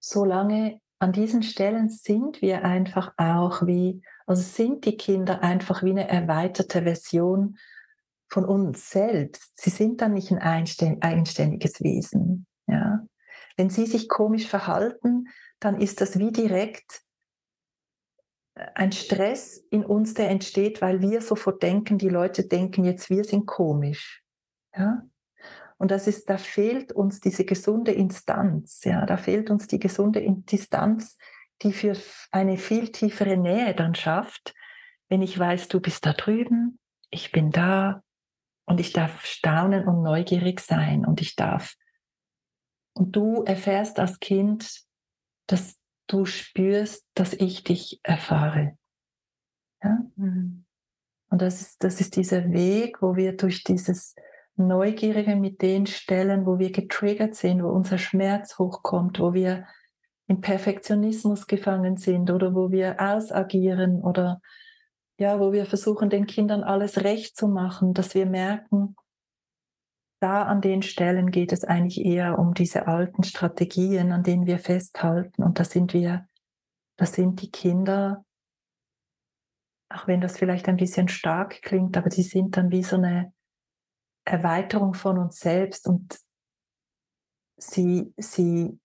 [0.00, 5.90] solange an diesen Stellen sind wir einfach auch wie, also sind die Kinder einfach wie
[5.90, 7.58] eine erweiterte Version
[8.28, 9.60] von uns selbst.
[9.60, 12.46] Sie sind dann nicht ein eigenständiges Wesen.
[12.66, 13.06] Ja?
[13.58, 15.28] Wenn sie sich komisch verhalten,
[15.60, 17.02] dann ist das wie direkt
[18.54, 23.24] ein Stress in uns, der entsteht, weil wir sofort denken, die Leute denken jetzt, wir
[23.24, 24.22] sind komisch.
[24.76, 25.02] Ja?
[25.78, 30.24] Und das ist, da fehlt uns diese gesunde Instanz, ja, da fehlt uns die gesunde
[30.24, 31.18] Distanz,
[31.62, 31.96] die für
[32.30, 34.54] eine viel tiefere Nähe dann schafft,
[35.08, 36.78] wenn ich weiß, du bist da drüben,
[37.10, 38.02] ich bin da
[38.64, 41.74] und ich darf staunen und neugierig sein und ich darf.
[42.94, 44.82] Und du erfährst als Kind,
[45.48, 48.76] dass du spürst, dass ich dich erfahre.
[49.82, 49.98] Ja?
[50.16, 50.64] Mhm.
[51.30, 54.14] Und das ist, das ist dieser Weg, wo wir durch dieses
[54.56, 59.66] Neugierige mit den Stellen, wo wir getriggert sind, wo unser Schmerz hochkommt, wo wir
[60.26, 64.40] im Perfektionismus gefangen sind oder wo wir ausagieren oder
[65.18, 68.96] ja, wo wir versuchen, den Kindern alles recht zu machen, dass wir merken,
[70.22, 74.58] da an den Stellen geht es eigentlich eher um diese alten Strategien, an denen wir
[74.58, 75.42] festhalten.
[75.42, 76.28] Und da sind wir,
[76.96, 78.24] da sind die Kinder,
[79.90, 83.32] auch wenn das vielleicht ein bisschen stark klingt, aber die sind dann wie so eine
[84.24, 86.20] Erweiterung von uns selbst und
[87.56, 88.78] sie, sie,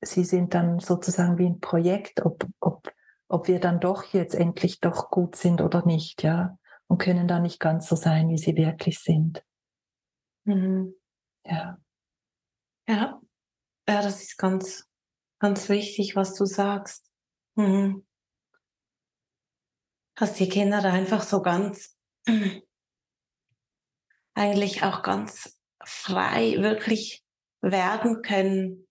[0.00, 2.92] sie sind dann sozusagen wie ein Projekt, ob, ob,
[3.28, 6.57] ob wir dann doch jetzt endlich doch gut sind oder nicht, ja,
[6.88, 9.44] und können da nicht ganz so sein, wie sie wirklich sind.
[10.46, 10.94] Mhm.
[11.44, 11.78] Ja.
[12.88, 13.20] Ja.
[13.88, 14.86] Ja, das ist ganz,
[15.40, 17.06] ganz wichtig, was du sagst.
[17.56, 18.06] Mhm.
[20.16, 21.96] Dass die Kinder da einfach so ganz
[24.34, 27.22] eigentlich auch ganz frei wirklich
[27.60, 28.86] werden können,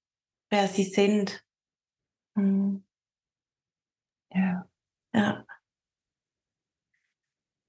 [0.49, 1.43] wer sie sind.
[2.35, 2.83] Mhm.
[4.31, 4.67] Ja.
[5.13, 5.46] Ja.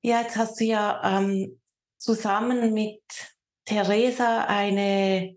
[0.08, 1.60] Ja, jetzt hast du ja ähm,
[1.98, 3.02] zusammen mit
[3.66, 5.36] Theresa eine,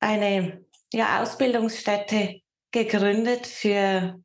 [0.00, 2.40] eine ja, Ausbildungsstätte
[2.72, 4.20] gegründet für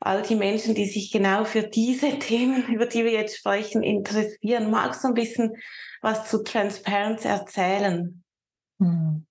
[0.00, 4.68] all die Menschen, die sich genau für diese Themen, über die wir jetzt sprechen, interessieren.
[4.68, 5.54] Magst du ein bisschen
[6.00, 8.24] was zu Transparency erzählen?
[8.80, 9.24] Hm.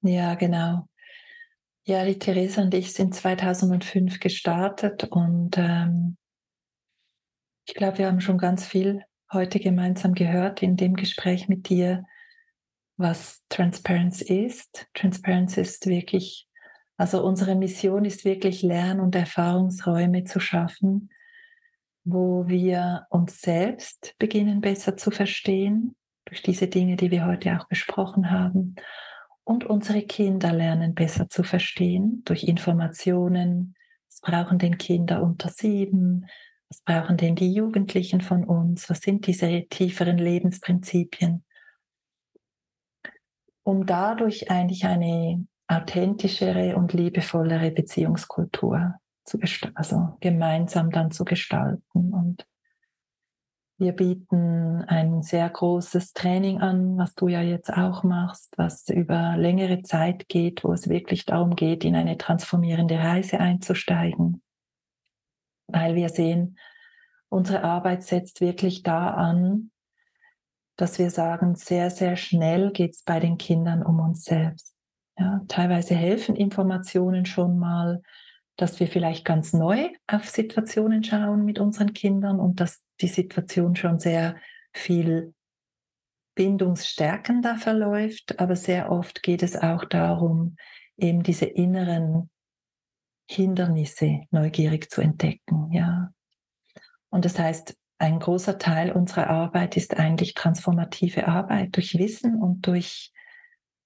[0.00, 0.88] Ja, genau.
[1.84, 6.16] Ja, die Theresa und ich sind 2005 gestartet und ähm,
[7.64, 9.02] ich glaube, wir haben schon ganz viel
[9.32, 12.04] heute gemeinsam gehört in dem Gespräch mit dir,
[12.96, 14.86] was Transparency ist.
[14.94, 16.48] Transparency ist wirklich
[17.02, 21.10] also unsere Mission ist wirklich Lern- und Erfahrungsräume zu schaffen,
[22.04, 25.96] wo wir uns selbst beginnen besser zu verstehen,
[26.26, 28.76] durch diese Dinge, die wir heute auch besprochen haben,
[29.44, 33.74] und unsere Kinder lernen besser zu verstehen durch Informationen.
[34.08, 36.26] Was brauchen denn Kinder unter sieben?
[36.72, 38.88] Was brauchen denn die Jugendlichen von uns?
[38.88, 41.44] Was sind diese tieferen Lebensprinzipien?
[43.62, 48.94] Um dadurch eigentlich eine authentischere und liebevollere Beziehungskultur
[49.26, 49.38] zu
[49.74, 52.14] also gemeinsam dann zu gestalten.
[52.14, 52.46] Und
[53.76, 59.36] wir bieten ein sehr großes Training an, was du ja jetzt auch machst, was über
[59.36, 64.40] längere Zeit geht, wo es wirklich darum geht, in eine transformierende Reise einzusteigen.
[65.72, 66.58] Weil wir sehen,
[67.28, 69.70] unsere Arbeit setzt wirklich da an,
[70.76, 74.74] dass wir sagen, sehr, sehr schnell geht es bei den Kindern um uns selbst.
[75.18, 78.02] Ja, teilweise helfen Informationen schon mal,
[78.56, 83.76] dass wir vielleicht ganz neu auf Situationen schauen mit unseren Kindern und dass die Situation
[83.76, 84.36] schon sehr
[84.72, 85.34] viel
[86.34, 90.56] bindungsstärkender verläuft, aber sehr oft geht es auch darum,
[90.96, 92.30] eben diese inneren
[93.32, 96.12] Hindernisse neugierig zu entdecken, ja.
[97.10, 102.66] Und das heißt, ein großer Teil unserer Arbeit ist eigentlich transformative Arbeit durch Wissen und
[102.66, 103.12] durch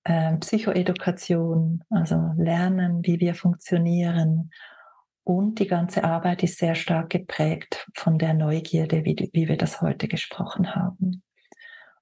[0.04, 4.50] äh, Psychoedukation, also Lernen, wie wir funktionieren.
[5.22, 9.82] Und die ganze Arbeit ist sehr stark geprägt von der Neugierde, wie, wie wir das
[9.82, 11.22] heute gesprochen haben.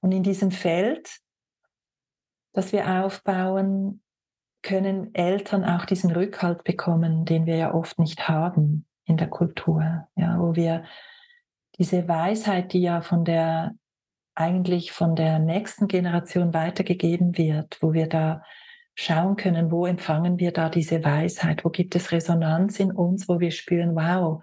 [0.01, 1.19] Und in diesem Feld,
[2.53, 4.04] das wir aufbauen,
[4.65, 10.09] können Eltern auch diesen Rückhalt bekommen, den wir ja oft nicht haben in der Kultur,
[10.17, 10.85] ja, wo wir
[11.79, 13.75] diese Weisheit, die ja von der
[14.35, 18.43] eigentlich von der nächsten Generation weitergegeben wird, wo wir da
[18.97, 23.39] schauen können, wo empfangen wir da diese Weisheit, wo gibt es Resonanz in uns, wo
[23.39, 24.43] wir spüren, wow,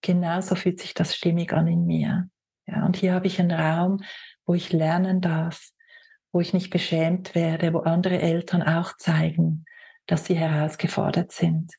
[0.00, 2.28] genau so fühlt sich das stimmig an in mir.
[2.66, 4.02] Ja, und hier habe ich einen Raum,
[4.46, 5.70] wo ich lernen darf,
[6.32, 9.64] wo ich nicht beschämt werde, wo andere Eltern auch zeigen,
[10.06, 11.72] dass sie herausgefordert sind.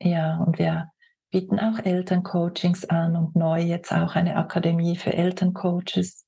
[0.00, 0.90] Ja, und wir
[1.30, 6.26] bieten auch Elterncoachings an und neu jetzt auch eine Akademie für Elterncoaches,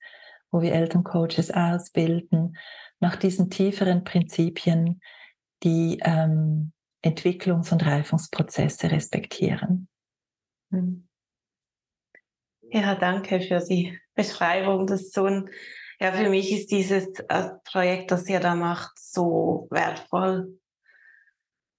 [0.50, 2.56] wo wir Elterncoaches ausbilden
[2.98, 5.00] nach diesen tieferen Prinzipien,
[5.62, 6.72] die ähm,
[7.04, 9.88] Entwicklungs- und Reifungsprozesse respektieren.
[10.72, 11.06] Hm.
[12.70, 14.86] Ja, danke für die Beschreibung.
[14.86, 15.48] Das so ein,
[16.01, 20.61] ja, für mich ist dieses äh, Projekt, das ihr da macht, so wertvoll.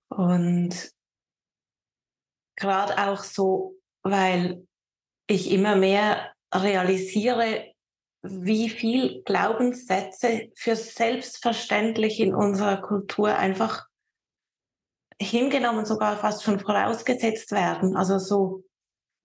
[0.09, 0.91] Und
[2.55, 4.67] gerade auch so, weil
[5.27, 7.73] ich immer mehr realisiere,
[8.23, 13.85] wie viel Glaubenssätze für selbstverständlich in unserer Kultur einfach
[15.21, 17.95] hingenommen, sogar fast schon vorausgesetzt werden.
[17.95, 18.63] Also so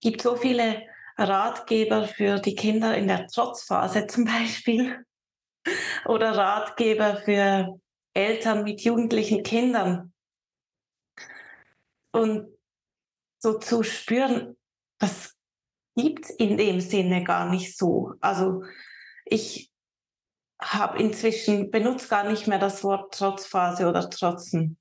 [0.01, 0.83] gibt so viele
[1.17, 5.05] Ratgeber für die Kinder in der Trotzphase zum Beispiel
[6.05, 7.79] oder Ratgeber für
[8.13, 10.13] Eltern mit jugendlichen Kindern.
[12.11, 12.47] Und
[13.39, 14.55] so zu spüren,
[14.99, 15.35] das
[15.95, 18.13] gibt es in dem Sinne gar nicht so.
[18.19, 18.63] Also
[19.25, 19.71] ich
[20.61, 24.77] habe inzwischen benutzt gar nicht mehr das Wort Trotzphase oder Trotzen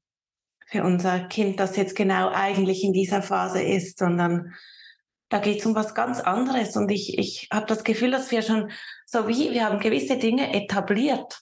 [0.66, 4.54] für unser Kind, das jetzt genau eigentlich in dieser Phase ist, sondern
[5.32, 6.76] da geht es um was ganz anderes.
[6.76, 8.70] Und ich, ich habe das Gefühl, dass wir schon
[9.06, 11.40] so wie, wir haben gewisse Dinge etabliert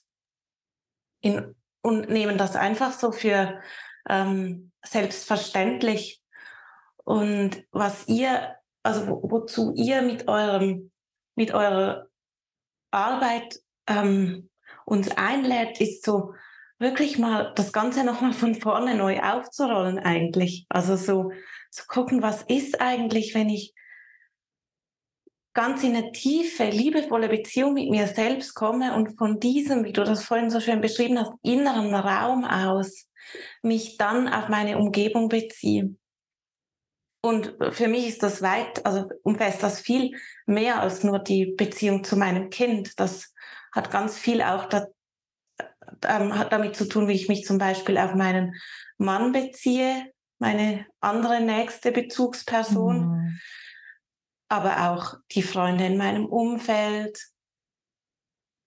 [1.19, 3.59] in, und nehmen das einfach so für
[4.07, 6.21] ähm, selbstverständlich.
[7.03, 10.91] Und was ihr, also wo, wozu ihr mit eurem,
[11.35, 12.07] mit eurer
[12.91, 14.49] Arbeit ähm,
[14.85, 16.33] uns einlädt, ist so
[16.79, 20.65] wirklich mal das Ganze nochmal von vorne neu aufzurollen eigentlich.
[20.69, 21.33] Also so
[21.71, 23.73] zu gucken, was ist eigentlich, wenn ich
[25.53, 30.03] ganz in eine tiefe, liebevolle Beziehung mit mir selbst komme und von diesem, wie du
[30.03, 33.07] das vorhin so schön beschrieben hast, inneren Raum aus
[33.61, 35.95] mich dann auf meine Umgebung beziehe.
[37.23, 42.03] Und für mich ist das weit, also umfasst das viel mehr als nur die Beziehung
[42.03, 42.99] zu meinem Kind.
[42.99, 43.33] Das
[43.71, 44.87] hat ganz viel auch da,
[46.07, 48.55] ähm, hat damit zu tun, wie ich mich zum Beispiel auf meinen
[48.97, 53.39] Mann beziehe, meine andere nächste Bezugsperson, mhm.
[54.51, 57.17] Aber auch die Freunde in meinem Umfeld,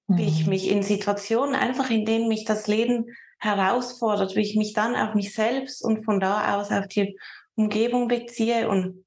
[0.06, 0.16] mhm.
[0.16, 0.50] wie ich mhm.
[0.50, 3.06] mich in Situationen einfach, in denen mich das Leben
[3.38, 7.18] herausfordert, wie ich mich dann auf mich selbst und von da aus auf die
[7.54, 9.04] Umgebung beziehe und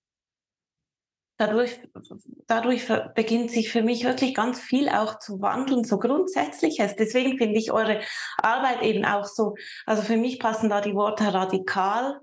[1.38, 1.80] dadurch,
[2.45, 6.95] dadurch beginnt sich für mich wirklich ganz viel auch zu wandeln, so Grundsätzliches.
[6.95, 8.01] Deswegen finde ich eure
[8.38, 9.55] Arbeit eben auch so,
[9.88, 12.19] also für mich passen da die Worte radikal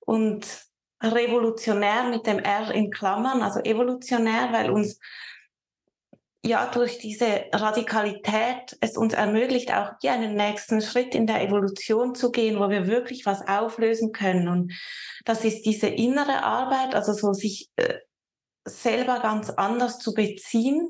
[0.00, 0.69] und
[1.02, 4.98] revolutionär mit dem R in Klammern, also evolutionär, weil uns
[6.42, 12.14] ja durch diese Radikalität es uns ermöglicht, auch hier einen nächsten Schritt in der Evolution
[12.14, 14.48] zu gehen, wo wir wirklich was auflösen können.
[14.48, 14.72] Und
[15.24, 17.98] das ist diese innere Arbeit, also so sich äh,
[18.64, 20.88] selber ganz anders zu beziehen,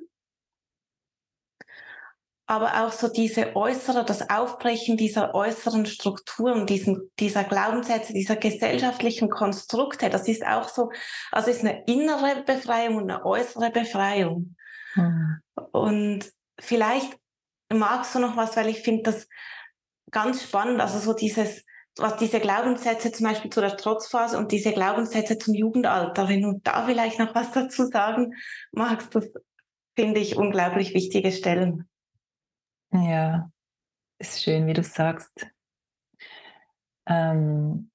[2.51, 9.31] aber auch so diese äußere, das Aufbrechen dieser äußeren Strukturen, diesen, dieser Glaubenssätze, dieser gesellschaftlichen
[9.31, 10.91] Konstrukte, das ist auch so,
[11.31, 14.57] also ist eine innere Befreiung und eine äußere Befreiung.
[14.97, 15.41] Mhm.
[15.71, 17.17] Und vielleicht
[17.73, 19.29] magst du noch was, weil ich finde das
[20.11, 21.65] ganz spannend, also so dieses,
[21.99, 26.61] was diese Glaubenssätze zum Beispiel zu der Trotzphase und diese Glaubenssätze zum Jugendalter, wenn du
[26.65, 28.35] da vielleicht noch was dazu sagen
[28.73, 29.31] magst, das
[29.95, 31.87] finde ich unglaublich wichtige Stellen.
[32.93, 33.51] Ja,
[34.19, 35.47] ist schön, wie du sagst.
[37.07, 37.91] Ähm,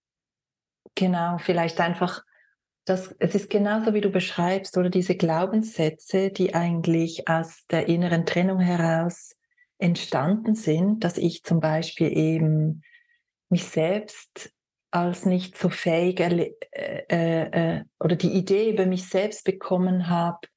[0.95, 2.23] genau, vielleicht einfach,
[2.85, 8.25] das, es ist genauso, wie du beschreibst, oder diese Glaubenssätze, die eigentlich aus der inneren
[8.25, 9.35] Trennung heraus
[9.77, 12.81] entstanden sind, dass ich zum Beispiel eben
[13.49, 14.51] mich selbst
[14.91, 16.53] als nicht so fähig äh,
[17.09, 20.47] äh, oder die Idee über mich selbst bekommen habe,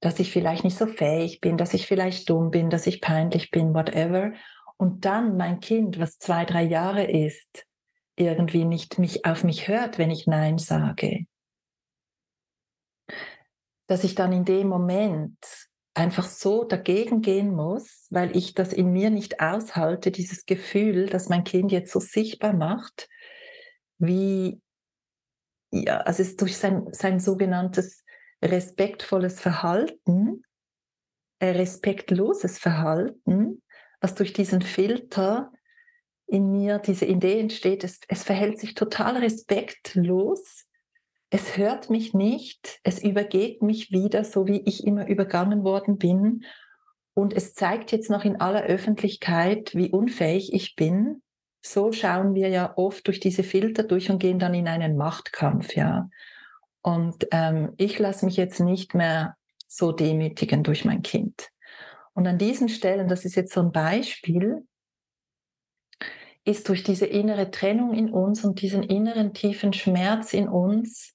[0.00, 3.50] dass ich vielleicht nicht so fähig bin, dass ich vielleicht dumm bin, dass ich peinlich
[3.50, 4.32] bin, whatever.
[4.76, 7.66] Und dann mein Kind, was zwei, drei Jahre ist,
[8.16, 11.26] irgendwie nicht mich auf mich hört, wenn ich Nein sage.
[13.86, 15.36] Dass ich dann in dem Moment
[15.94, 21.28] einfach so dagegen gehen muss, weil ich das in mir nicht aushalte, dieses Gefühl, dass
[21.28, 23.08] mein Kind jetzt so sichtbar macht,
[23.98, 24.60] wie,
[25.72, 28.04] ja, also es durch sein, sein sogenanntes
[28.42, 30.42] respektvolles Verhalten,
[31.38, 33.62] äh, respektloses Verhalten,
[34.00, 35.52] was durch diesen Filter
[36.26, 40.66] in mir diese Idee entsteht, es, es verhält sich total respektlos,
[41.30, 46.44] es hört mich nicht, es übergeht mich wieder, so wie ich immer übergangen worden bin.
[47.14, 51.22] Und es zeigt jetzt noch in aller Öffentlichkeit, wie unfähig ich bin.
[51.60, 55.74] So schauen wir ja oft durch diese Filter durch und gehen dann in einen Machtkampf,
[55.74, 56.08] ja.
[56.82, 61.48] Und ähm, ich lasse mich jetzt nicht mehr so demütigen durch mein Kind.
[62.14, 64.66] Und an diesen Stellen, das ist jetzt so ein Beispiel,
[66.44, 71.14] ist durch diese innere Trennung in uns und diesen inneren tiefen Schmerz in uns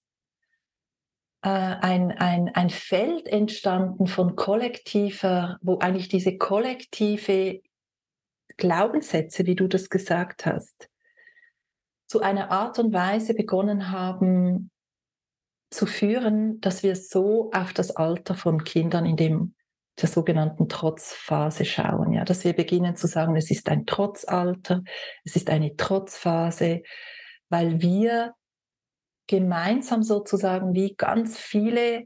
[1.41, 7.61] äh, ein, ein, ein Feld entstanden von kollektiver, wo eigentlich diese kollektive
[8.57, 10.89] Glaubenssätze, wie du das gesagt hast,
[12.07, 14.69] zu einer Art und Weise begonnen haben,
[15.73, 19.55] zu führen, dass wir so auf das Alter von Kindern in dem
[20.01, 24.83] der sogenannten Trotzphase schauen, ja, dass wir beginnen zu sagen, es ist ein Trotzalter,
[25.23, 26.81] es ist eine Trotzphase,
[27.49, 28.33] weil wir
[29.27, 32.05] gemeinsam sozusagen wie ganz viele,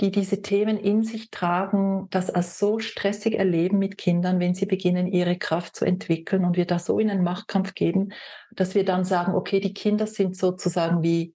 [0.00, 4.66] die diese Themen in sich tragen, das als so stressig erleben mit Kindern, wenn sie
[4.66, 8.12] beginnen, ihre Kraft zu entwickeln und wir da so in einen Machtkampf gehen,
[8.52, 11.34] dass wir dann sagen, okay, die Kinder sind sozusagen wie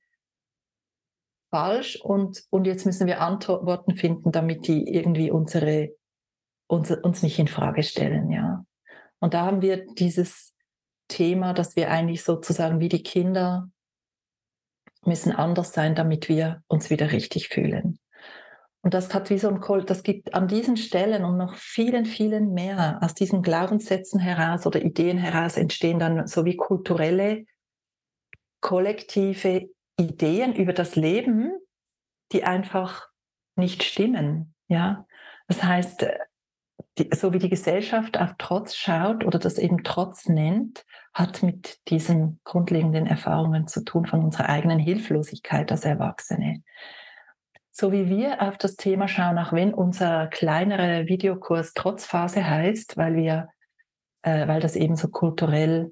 [1.53, 5.89] falsch und, und jetzt müssen wir Antworten finden, damit die irgendwie unsere,
[6.65, 8.65] unser, uns nicht in Frage stellen, ja.
[9.19, 10.55] Und da haben wir dieses
[11.07, 13.69] Thema, dass wir eigentlich sozusagen wie die Kinder
[15.05, 17.99] müssen anders sein, damit wir uns wieder richtig fühlen.
[18.81, 22.05] Und das hat wie so ein Kohl, das gibt an diesen Stellen und noch vielen,
[22.05, 27.45] vielen mehr aus diesen Glaubenssätzen heraus oder Ideen heraus entstehen dann so wie kulturelle,
[28.59, 31.53] kollektive Ideen über das Leben,
[32.31, 33.07] die einfach
[33.55, 34.55] nicht stimmen.
[34.67, 35.05] Ja,
[35.47, 36.05] das heißt,
[36.97, 41.79] die, so wie die Gesellschaft auf Trotz schaut oder das eben Trotz nennt, hat mit
[41.89, 46.63] diesen grundlegenden Erfahrungen zu tun von unserer eigenen Hilflosigkeit als Erwachsene.
[47.71, 53.15] So wie wir auf das Thema schauen, auch wenn unser kleinerer Videokurs Trotzphase heißt, weil
[53.15, 53.49] wir,
[54.21, 55.91] äh, weil das eben so kulturell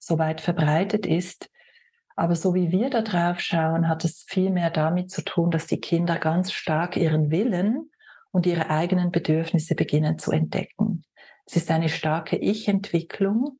[0.00, 1.48] so weit verbreitet ist,
[2.20, 5.66] aber so wie wir da drauf schauen, hat es viel mehr damit zu tun, dass
[5.66, 7.90] die Kinder ganz stark ihren Willen
[8.30, 11.02] und ihre eigenen Bedürfnisse beginnen zu entdecken.
[11.46, 13.58] Es ist eine starke Ich-Entwicklung,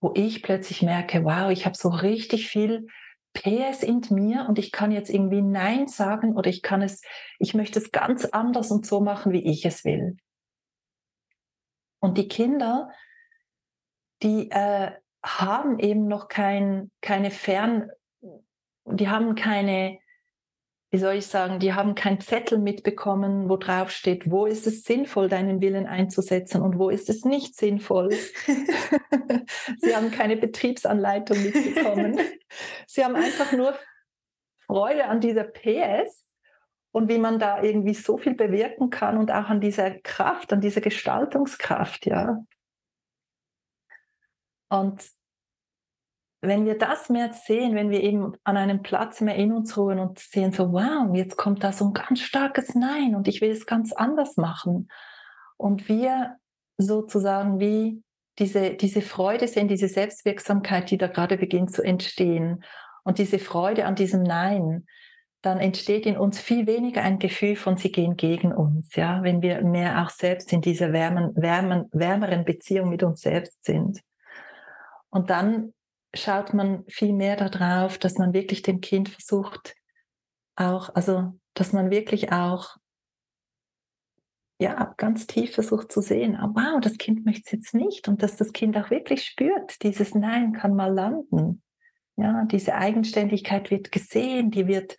[0.00, 2.86] wo ich plötzlich merke, wow, ich habe so richtig viel
[3.34, 7.02] PS in mir und ich kann jetzt irgendwie Nein sagen oder ich kann es,
[7.38, 10.16] ich möchte es ganz anders und so machen, wie ich es will.
[12.00, 12.90] Und die Kinder,
[14.22, 14.92] die äh,
[15.22, 17.90] haben eben noch kein, keine Fern,
[18.92, 19.98] die haben keine,
[20.90, 24.84] wie soll ich sagen, die haben keinen Zettel mitbekommen, wo drauf steht, wo ist es
[24.84, 28.10] sinnvoll, deinen Willen einzusetzen und wo ist es nicht sinnvoll.
[29.78, 32.18] Sie haben keine Betriebsanleitung mitbekommen.
[32.86, 33.78] Sie haben einfach nur
[34.66, 36.28] Freude an dieser PS
[36.92, 40.60] und wie man da irgendwie so viel bewirken kann und auch an dieser Kraft, an
[40.60, 42.38] dieser Gestaltungskraft, ja.
[44.70, 45.17] Und
[46.40, 49.98] wenn wir das mehr sehen, wenn wir eben an einem Platz mehr in uns ruhen
[49.98, 53.50] und sehen so, wow, jetzt kommt da so ein ganz starkes Nein und ich will
[53.50, 54.88] es ganz anders machen.
[55.56, 56.36] Und wir
[56.76, 58.02] sozusagen wie
[58.38, 62.62] diese, diese Freude sehen, diese Selbstwirksamkeit, die da gerade beginnt zu entstehen
[63.02, 64.86] und diese Freude an diesem Nein,
[65.42, 69.42] dann entsteht in uns viel weniger ein Gefühl von, sie gehen gegen uns, ja, wenn
[69.42, 74.00] wir mehr auch selbst in dieser wärmen, wärmen, wärmeren Beziehung mit uns selbst sind.
[75.10, 75.72] Und dann
[76.14, 79.74] schaut man viel mehr darauf, dass man wirklich dem Kind versucht,
[80.56, 82.76] auch, also, dass man wirklich auch
[84.60, 88.08] ja, ganz tief versucht zu sehen, oh, wow, das Kind möchte es jetzt nicht.
[88.08, 91.62] Und dass das Kind auch wirklich spürt, dieses Nein kann mal landen.
[92.16, 94.96] Ja, diese Eigenständigkeit wird gesehen, die wird,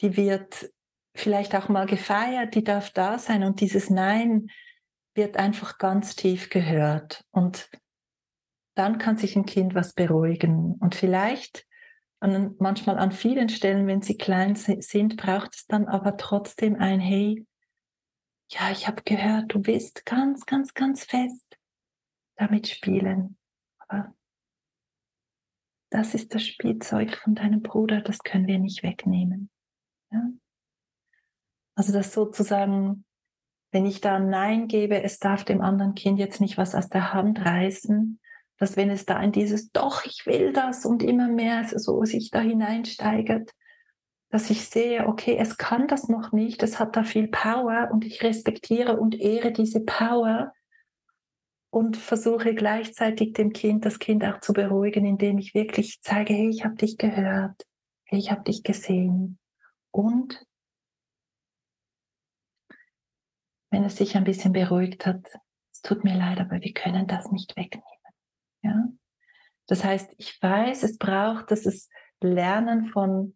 [0.00, 0.70] die wird
[1.14, 3.42] vielleicht auch mal gefeiert, die darf da sein.
[3.42, 4.46] Und dieses Nein
[5.14, 7.24] wird einfach ganz tief gehört.
[7.32, 7.68] Und
[8.74, 11.66] dann kann sich ein Kind was beruhigen und vielleicht
[12.20, 17.00] an, manchmal an vielen Stellen, wenn sie klein sind, braucht es dann aber trotzdem ein
[17.00, 17.46] Hey,
[18.48, 21.58] ja, ich habe gehört, du willst ganz, ganz, ganz fest
[22.36, 23.36] damit spielen.
[23.78, 24.14] Aber
[25.90, 29.50] das ist das Spielzeug von deinem Bruder, das können wir nicht wegnehmen.
[30.10, 30.30] Ja?
[31.74, 33.04] Also das sozusagen,
[33.72, 37.12] wenn ich da Nein gebe, es darf dem anderen Kind jetzt nicht was aus der
[37.12, 38.20] Hand reißen,
[38.62, 42.30] dass wenn es da in dieses Doch, ich will das und immer mehr so sich
[42.30, 43.50] da hineinsteigert,
[44.30, 48.04] dass ich sehe, okay, es kann das noch nicht, es hat da viel Power und
[48.04, 50.52] ich respektiere und ehre diese Power
[51.70, 56.48] und versuche gleichzeitig dem Kind, das Kind auch zu beruhigen, indem ich wirklich zeige, hey,
[56.48, 57.66] ich habe dich gehört,
[58.04, 59.40] hey, ich habe dich gesehen.
[59.90, 60.46] Und
[63.72, 65.26] wenn es sich ein bisschen beruhigt hat,
[65.72, 67.91] es tut mir leid, aber wir können das nicht wegnehmen.
[68.62, 68.88] Ja?
[69.66, 71.88] Das heißt, ich weiß, es braucht das
[72.20, 73.34] Lernen von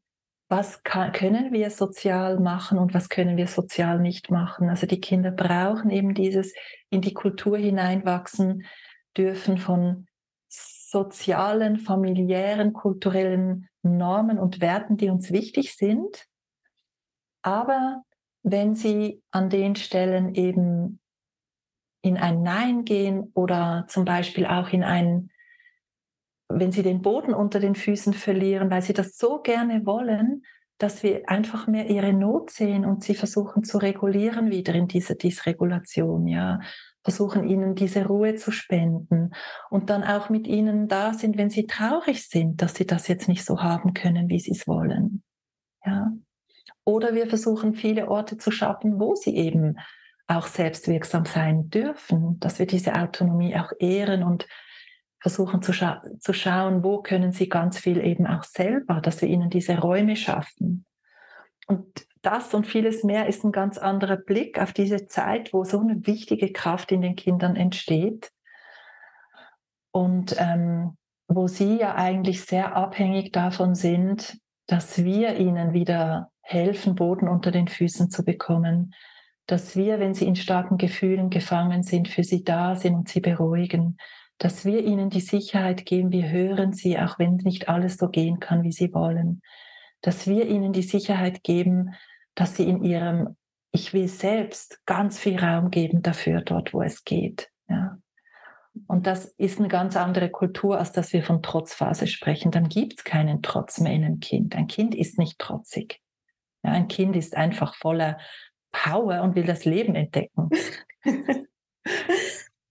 [0.49, 4.69] was kann, können wir sozial machen und was können wir sozial nicht machen.
[4.69, 6.55] Also die Kinder brauchen eben dieses
[6.89, 8.65] in die Kultur hineinwachsen
[9.17, 10.07] dürfen von
[10.49, 16.27] sozialen, familiären, kulturellen Normen und Werten, die uns wichtig sind.
[17.43, 18.03] Aber
[18.43, 21.01] wenn sie an den Stellen eben
[22.07, 25.31] in ein Nein gehen oder zum Beispiel auch in ein
[26.49, 30.43] wenn sie den Boden unter den Füßen verlieren, weil sie das so gerne wollen,
[30.79, 35.15] dass wir einfach mehr ihre Not sehen und sie versuchen zu regulieren wieder in dieser
[35.15, 36.61] Dysregulation, ja,
[37.03, 39.31] versuchen ihnen diese Ruhe zu spenden
[39.71, 43.29] und dann auch mit ihnen da sind, wenn sie traurig sind, dass sie das jetzt
[43.29, 45.23] nicht so haben können, wie sie es wollen,
[45.85, 46.13] ja.
[46.85, 49.77] Oder wir versuchen viele Orte zu schaffen, wo sie eben
[50.29, 54.47] auch selbstwirksam sein dürfen, dass wir diese Autonomie auch ehren und
[55.21, 59.29] versuchen zu, scha zu schauen, wo können sie ganz viel eben auch selber, dass wir
[59.29, 60.85] ihnen diese Räume schaffen.
[61.67, 65.81] Und das und vieles mehr ist ein ganz anderer Blick auf diese Zeit, wo so
[65.81, 68.31] eine wichtige Kraft in den Kindern entsteht
[69.93, 70.97] und ähm,
[71.29, 77.51] wo sie ja eigentlich sehr abhängig davon sind, dass wir ihnen wieder helfen, Boden unter
[77.51, 78.95] den Füßen zu bekommen,
[79.47, 83.21] dass wir, wenn sie in starken Gefühlen gefangen sind, für sie da sind und sie
[83.21, 83.97] beruhigen,
[84.39, 88.41] dass wir ihnen die Sicherheit geben, wir hören sie, auch wenn nicht alles so gehen
[88.41, 89.41] kann, wie sie wollen,
[90.03, 91.95] dass wir ihnen die Sicherheit geben,
[92.35, 93.37] dass sie in ihrem
[93.73, 97.51] Ich will selbst ganz viel Raum geben dafür, dort, wo es geht.
[97.69, 97.99] Ja.
[98.87, 102.51] Und das ist eine ganz andere Kultur, als dass wir von Trotzphase sprechen.
[102.51, 104.55] Dann gibt es keinen Trotz mehr in einem Kind.
[104.55, 106.01] Ein Kind ist nicht trotzig.
[106.63, 108.19] Ja, ein Kind ist einfach voller
[108.73, 110.51] Power und will das Leben entdecken.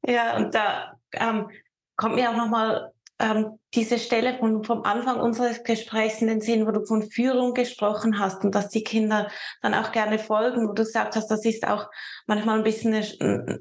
[0.06, 1.50] ja, und da ähm,
[1.96, 6.68] kommt mir auch nochmal ähm, diese Stelle von, vom Anfang unseres Gesprächs in den Sinn,
[6.68, 9.30] wo du von Führung gesprochen hast und dass die Kinder
[9.62, 11.88] dann auch gerne folgen, wo du gesagt hast, das ist auch
[12.28, 13.60] manchmal ein bisschen eine,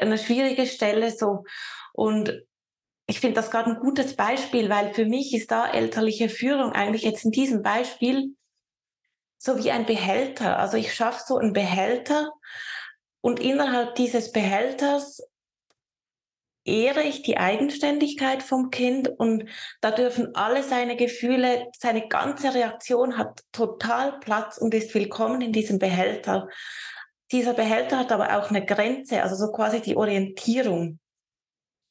[0.00, 1.44] eine schwierige Stelle so.
[1.92, 2.42] Und
[3.06, 7.02] ich finde das gerade ein gutes Beispiel, weil für mich ist da elterliche Führung eigentlich
[7.02, 8.34] jetzt in diesem Beispiel
[9.46, 10.58] so wie ein Behälter.
[10.58, 12.32] Also ich schaffe so einen Behälter
[13.22, 15.22] und innerhalb dieses Behälters
[16.64, 19.48] ehre ich die Eigenständigkeit vom Kind und
[19.80, 25.52] da dürfen alle seine Gefühle, seine ganze Reaktion hat total Platz und ist willkommen in
[25.52, 26.48] diesem Behälter.
[27.30, 30.98] Dieser Behälter hat aber auch eine Grenze, also so quasi die Orientierung.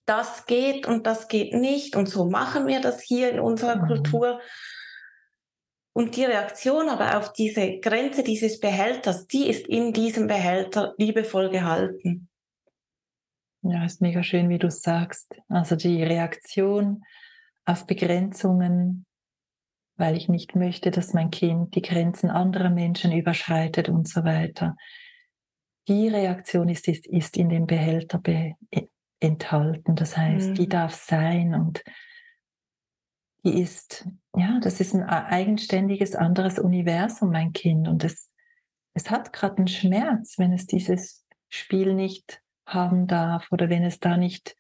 [0.05, 3.87] Das geht und das geht nicht und so machen wir das hier in unserer mhm.
[3.87, 4.41] Kultur.
[5.97, 11.49] Und die Reaktion aber auf diese Grenze dieses Behälters, die ist in diesem Behälter liebevoll
[11.49, 12.27] gehalten.
[13.61, 15.33] Ja, ist mega schön, wie du sagst.
[15.47, 17.03] Also die Reaktion
[17.63, 19.05] auf Begrenzungen,
[19.95, 24.75] weil ich nicht möchte, dass mein Kind die Grenzen anderer Menschen überschreitet und so weiter.
[25.87, 28.55] die Reaktion ist, ist, ist in dem Behälter be
[29.21, 29.95] enthalten.
[29.95, 30.53] Das heißt, mhm.
[30.55, 31.83] die darf sein und
[33.45, 37.87] die ist, ja, das ist ein eigenständiges anderes Universum, mein Kind.
[37.87, 38.31] Und es,
[38.95, 43.99] es hat gerade einen Schmerz, wenn es dieses Spiel nicht haben darf oder wenn es
[43.99, 44.57] da nicht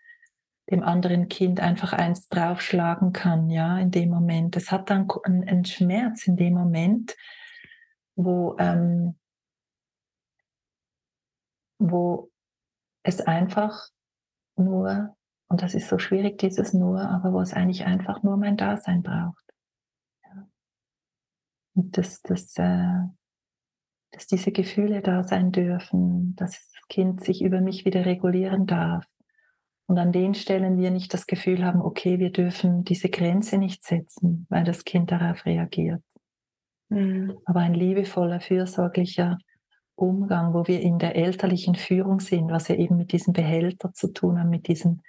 [0.69, 4.55] dem anderen Kind einfach eins draufschlagen kann, ja, in dem Moment.
[4.55, 7.15] Es hat dann einen, einen Schmerz in dem Moment,
[8.15, 9.17] wo, ähm,
[11.79, 12.31] wo
[13.03, 13.89] es einfach
[14.55, 15.15] nur,
[15.47, 19.03] und das ist so schwierig, dieses nur, aber wo es eigentlich einfach nur mein Dasein
[19.03, 19.43] braucht.
[20.23, 20.47] Ja.
[21.75, 23.03] Und dass, dass, äh,
[24.11, 29.05] dass diese Gefühle da sein dürfen, dass das Kind sich über mich wieder regulieren darf.
[29.87, 33.83] Und an den Stellen wir nicht das Gefühl haben, okay, wir dürfen diese Grenze nicht
[33.83, 36.01] setzen, weil das Kind darauf reagiert.
[36.89, 37.37] Mhm.
[37.45, 39.37] Aber ein liebevoller, fürsorglicher
[39.95, 44.11] Umgang, wo wir in der elterlichen Führung sind, was ja eben mit diesem Behälter zu
[44.11, 45.01] tun hat, mit diesem,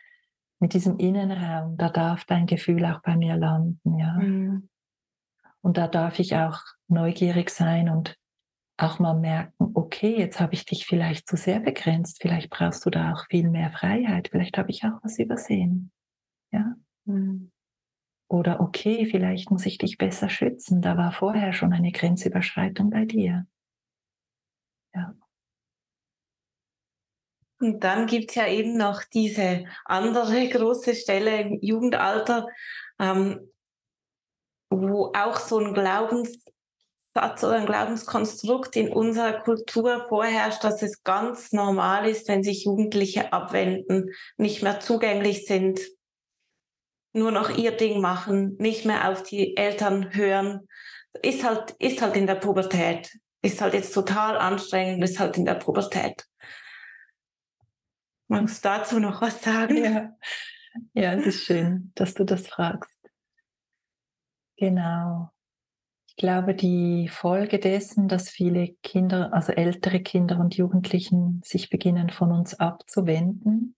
[0.58, 4.14] mit diesem Innenraum, da darf dein Gefühl auch bei mir landen, ja.
[4.14, 4.68] Mhm.
[5.60, 8.16] Und da darf ich auch neugierig sein und
[8.78, 12.90] auch mal merken, okay, jetzt habe ich dich vielleicht zu sehr begrenzt, vielleicht brauchst du
[12.90, 15.90] da auch viel mehr Freiheit, vielleicht habe ich auch was übersehen.
[16.52, 16.74] Ja.
[17.04, 17.50] Mhm.
[18.28, 23.04] Oder okay, vielleicht muss ich dich besser schützen, da war vorher schon eine Grenzüberschreitung bei
[23.04, 23.46] dir.
[24.94, 25.14] Ja.
[27.58, 32.48] Und dann gibt es ja eben noch diese andere große Stelle im Jugendalter,
[32.98, 33.52] ähm,
[34.70, 36.44] wo auch so ein Glaubenssatz
[37.14, 43.32] oder ein Glaubenskonstrukt in unserer Kultur vorherrscht, dass es ganz normal ist, wenn sich Jugendliche
[43.32, 45.80] abwenden, nicht mehr zugänglich sind,
[47.12, 50.68] nur noch ihr Ding machen, nicht mehr auf die Eltern hören.
[51.22, 53.10] Ist halt, ist halt in der Pubertät
[53.46, 56.26] ist halt jetzt total anstrengend, ist halt in der Pubertät.
[58.28, 59.76] Magst du dazu noch was sagen?
[59.76, 60.16] Ja.
[60.94, 62.98] ja, es ist schön, dass du das fragst.
[64.56, 65.30] Genau.
[66.08, 72.10] Ich glaube, die Folge dessen, dass viele Kinder, also ältere Kinder und Jugendlichen sich beginnen
[72.10, 73.76] von uns abzuwenden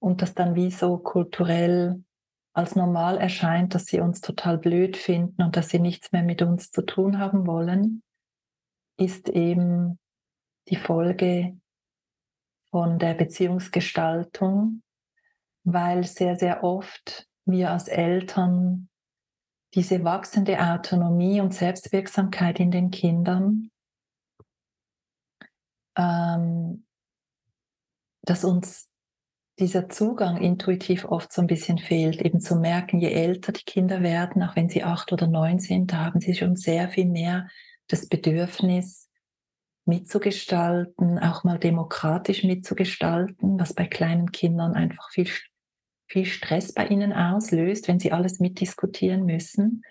[0.00, 2.02] und das dann wie so kulturell
[2.52, 6.42] als normal erscheint, dass sie uns total blöd finden und dass sie nichts mehr mit
[6.42, 8.02] uns zu tun haben wollen,
[8.98, 9.98] ist eben
[10.68, 11.56] die Folge
[12.70, 14.82] von der Beziehungsgestaltung,
[15.64, 18.88] weil sehr, sehr oft wir als Eltern
[19.74, 23.70] diese wachsende Autonomie und Selbstwirksamkeit in den Kindern,
[25.96, 26.86] ähm,
[28.22, 28.88] dass uns
[29.58, 34.02] dieser Zugang intuitiv oft so ein bisschen fehlt, eben zu merken, je älter die Kinder
[34.02, 37.48] werden, auch wenn sie acht oder neun sind, da haben sie schon sehr viel mehr
[37.86, 39.09] das Bedürfnis
[39.84, 45.28] mitzugestalten, auch mal demokratisch mitzugestalten, was bei kleinen Kindern einfach viel,
[46.06, 49.82] viel Stress bei ihnen auslöst, wenn sie alles mitdiskutieren müssen.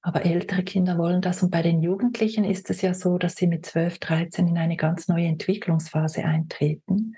[0.00, 1.42] Aber ältere Kinder wollen das.
[1.42, 4.76] Und bei den Jugendlichen ist es ja so, dass sie mit 12, 13 in eine
[4.76, 7.16] ganz neue Entwicklungsphase eintreten,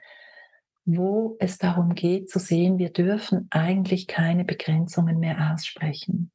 [0.86, 6.30] wo es darum geht zu sehen, wir dürfen eigentlich keine Begrenzungen mehr aussprechen.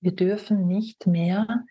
[0.00, 1.64] Wir dürfen nicht mehr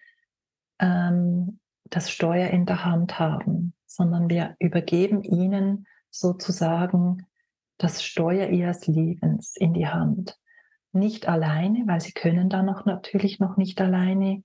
[0.78, 1.60] ähm,
[1.90, 7.26] das Steuer in der Hand haben, sondern wir übergeben ihnen sozusagen
[7.78, 10.38] das Steuer ihres Lebens in die Hand.
[10.92, 14.44] Nicht alleine, weil sie können dann noch natürlich noch nicht alleine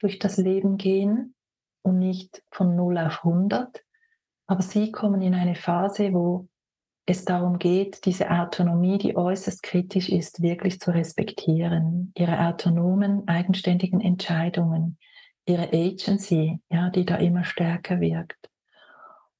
[0.00, 1.34] durch das Leben gehen
[1.82, 3.82] und nicht von 0 auf 100,
[4.46, 6.48] aber sie kommen in eine Phase, wo
[7.06, 14.00] es darum geht, diese Autonomie, die äußerst kritisch ist, wirklich zu respektieren, ihre autonomen, eigenständigen
[14.00, 14.98] Entscheidungen,
[15.46, 18.50] ihre Agency, ja, die da immer stärker wirkt.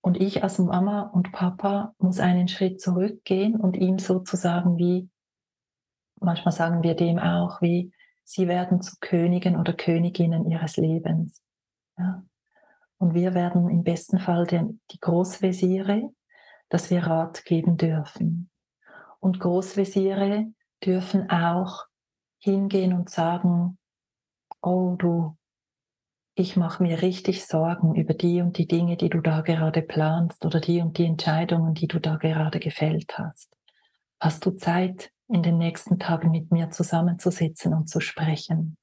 [0.01, 5.09] Und ich als Mama und Papa muss einen Schritt zurückgehen und ihm sozusagen wie,
[6.20, 7.90] manchmal sagen wir dem auch, wie,
[8.22, 11.43] sie werden zu Königen oder Königinnen ihres Lebens.
[11.97, 12.22] Ja.
[12.98, 16.10] Und wir werden im besten Fall die, die Großwesire,
[16.68, 18.51] dass wir Rat geben dürfen.
[19.20, 20.52] Und Großwesire
[20.85, 21.85] dürfen auch
[22.39, 23.78] hingehen und sagen,
[24.60, 25.36] oh du
[26.35, 30.44] ich mache mir richtig Sorgen über die und die Dinge, die du da gerade planst
[30.44, 33.56] oder die und die Entscheidungen, die du da gerade gefällt hast.
[34.20, 38.77] Hast du Zeit, in den nächsten Tagen mit mir zusammenzusitzen und zu sprechen?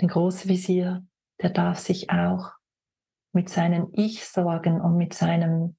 [0.00, 1.04] Der Großvisier,
[1.42, 2.52] der darf sich auch
[3.32, 5.76] mit seinen Ich-Sorgen und mit seinem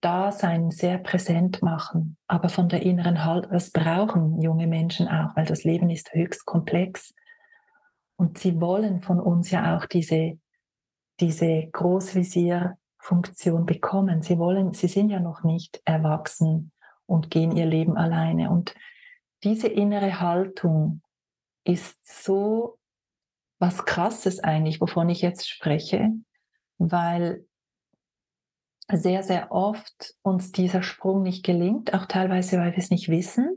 [0.00, 5.46] Dasein sehr präsent machen, aber von der inneren Halt, das brauchen junge Menschen auch, weil
[5.46, 7.14] das Leben ist höchst komplex
[8.22, 10.38] und sie wollen von uns ja auch diese,
[11.20, 14.22] diese Großvisier Schutzfunktion bekommen.
[14.22, 16.72] Sie wollen, sie sind ja noch nicht erwachsen
[17.06, 18.50] und gehen ihr Leben alleine.
[18.50, 18.74] Und
[19.42, 21.02] diese innere Haltung
[21.64, 22.78] ist so
[23.58, 26.10] was Krasses eigentlich, wovon ich jetzt spreche,
[26.78, 27.44] weil
[28.90, 33.56] sehr, sehr oft uns dieser Sprung nicht gelingt, auch teilweise, weil wir es nicht wissen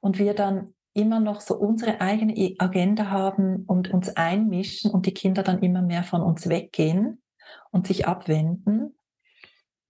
[0.00, 5.14] und wir dann immer noch so unsere eigene Agenda haben und uns einmischen und die
[5.14, 7.22] Kinder dann immer mehr von uns weggehen
[7.70, 8.96] und sich abwenden.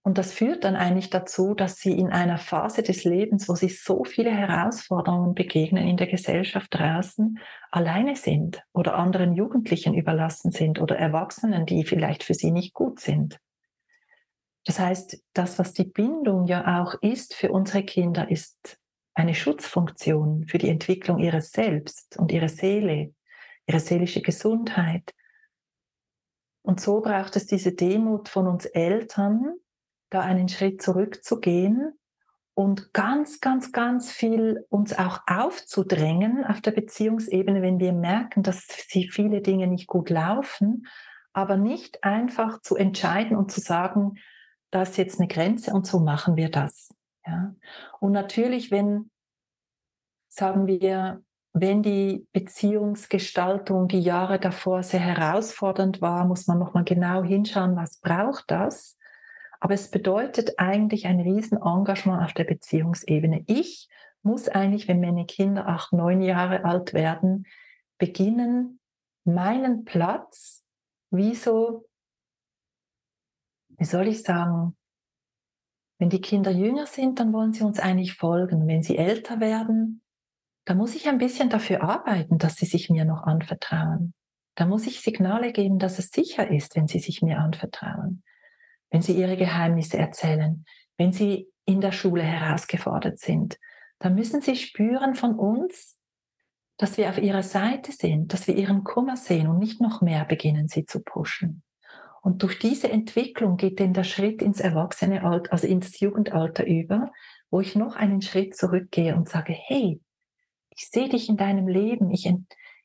[0.02, 3.68] Und das führt dann eigentlich dazu, dass sie in einer Phase des Lebens, wo sie
[3.68, 7.40] so viele Herausforderungen begegnen in der Gesellschaft draußen,
[7.72, 13.00] alleine sind oder anderen Jugendlichen überlassen sind oder Erwachsenen, die vielleicht für sie nicht gut
[13.00, 13.40] sind.
[14.64, 18.78] Das heißt, das, was die Bindung ja auch ist für unsere Kinder, ist
[19.16, 23.14] eine Schutzfunktion für die Entwicklung ihres Selbst und ihrer Seele,
[23.66, 25.14] ihre seelische Gesundheit.
[26.62, 29.54] Und so braucht es diese Demut von uns Eltern,
[30.10, 31.98] da einen Schritt zurückzugehen
[32.54, 38.66] und ganz, ganz, ganz viel uns auch aufzudrängen auf der Beziehungsebene, wenn wir merken, dass
[38.88, 40.86] sie viele Dinge nicht gut laufen,
[41.32, 44.16] aber nicht einfach zu entscheiden und zu sagen,
[44.70, 46.95] da ist jetzt eine Grenze und so machen wir das.
[47.26, 47.54] Ja?
[48.00, 49.10] Und natürlich, wenn,
[50.28, 51.22] sagen wir,
[51.52, 57.98] wenn die Beziehungsgestaltung die Jahre davor sehr herausfordernd war, muss man nochmal genau hinschauen, was
[58.00, 58.98] braucht das.
[59.58, 63.42] Aber es bedeutet eigentlich ein Riesenengagement auf der Beziehungsebene.
[63.46, 63.88] Ich
[64.22, 67.46] muss eigentlich, wenn meine Kinder acht, neun Jahre alt werden,
[67.96, 68.80] beginnen,
[69.24, 70.62] meinen Platz
[71.10, 71.88] wie so,
[73.78, 74.76] wie soll ich sagen,
[75.98, 78.66] wenn die Kinder jünger sind, dann wollen sie uns eigentlich folgen.
[78.66, 80.02] Wenn sie älter werden,
[80.66, 84.12] da muss ich ein bisschen dafür arbeiten, dass sie sich mir noch anvertrauen.
[84.56, 88.22] Da muss ich Signale geben, dass es sicher ist, wenn sie sich mir anvertrauen,
[88.90, 90.64] wenn sie ihre Geheimnisse erzählen,
[90.96, 93.58] wenn sie in der Schule herausgefordert sind.
[93.98, 95.98] Da müssen sie spüren von uns,
[96.78, 100.24] dass wir auf ihrer Seite sind, dass wir ihren Kummer sehen und nicht noch mehr
[100.24, 101.62] beginnen, sie zu pushen.
[102.26, 107.12] Und durch diese Entwicklung geht dann der Schritt ins Erwachsenealter, also ins Jugendalter über,
[107.52, 110.00] wo ich noch einen Schritt zurückgehe und sage, hey,
[110.70, 112.28] ich sehe dich in deinem Leben, ich,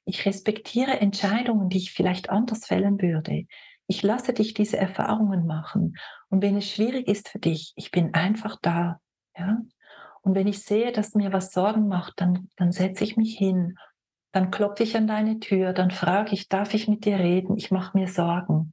[0.06, 3.48] ich respektiere Entscheidungen, die ich vielleicht anders fällen würde.
[3.88, 5.96] Ich lasse dich diese Erfahrungen machen.
[6.30, 9.00] Und wenn es schwierig ist für dich, ich bin einfach da.
[9.36, 9.58] Ja?
[10.22, 13.76] Und wenn ich sehe, dass mir was Sorgen macht, dann, dann setze ich mich hin,
[14.34, 17.58] dann klopfe ich an deine Tür, dann frage ich, darf ich mit dir reden?
[17.58, 18.72] Ich mache mir Sorgen.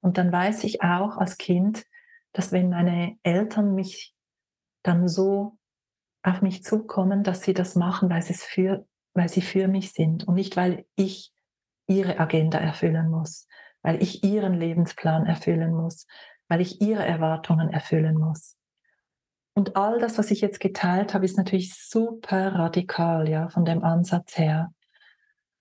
[0.00, 1.84] Und dann weiß ich auch als Kind,
[2.32, 4.14] dass wenn meine Eltern mich
[4.82, 5.58] dann so
[6.22, 10.34] auf mich zukommen, dass sie das machen, weil für, weil sie für mich sind und
[10.34, 11.32] nicht, weil ich
[11.86, 13.46] ihre Agenda erfüllen muss,
[13.82, 16.06] weil ich ihren Lebensplan erfüllen muss,
[16.48, 18.56] weil ich ihre Erwartungen erfüllen muss.
[19.54, 23.82] Und all das, was ich jetzt geteilt habe, ist natürlich super radikal, ja, von dem
[23.82, 24.72] Ansatz her.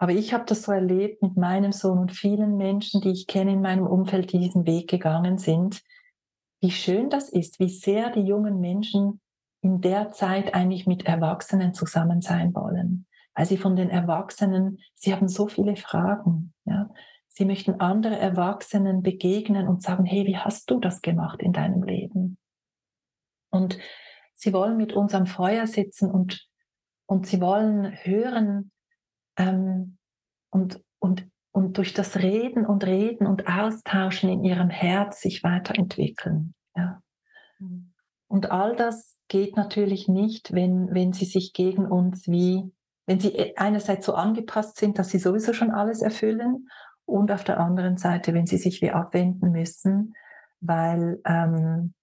[0.01, 3.51] Aber ich habe das so erlebt mit meinem Sohn und vielen Menschen, die ich kenne
[3.51, 5.83] in meinem Umfeld, die diesen Weg gegangen sind,
[6.61, 9.19] wie schön das ist, wie sehr die jungen Menschen
[9.61, 13.07] in der Zeit eigentlich mit Erwachsenen zusammen sein wollen.
[13.35, 16.53] Weil sie von den Erwachsenen, sie haben so viele Fragen.
[16.63, 16.89] Ja?
[17.27, 21.83] Sie möchten andere Erwachsenen begegnen und sagen, hey, wie hast du das gemacht in deinem
[21.83, 22.37] Leben?
[23.51, 23.77] Und
[24.35, 26.47] sie wollen mit uns am Feuer sitzen und,
[27.05, 28.71] und sie wollen hören,
[29.39, 29.97] ähm,
[30.51, 36.53] und, und, und durch das Reden und Reden und Austauschen in ihrem Herz sich weiterentwickeln.
[36.75, 37.01] Ja.
[37.57, 37.93] Mhm.
[38.27, 42.71] Und all das geht natürlich nicht, wenn, wenn sie sich gegen uns wie,
[43.07, 46.69] wenn sie einerseits so angepasst sind, dass sie sowieso schon alles erfüllen
[47.05, 50.13] und auf der anderen Seite, wenn sie sich wie abwenden müssen,
[50.61, 51.95] weil, ähm,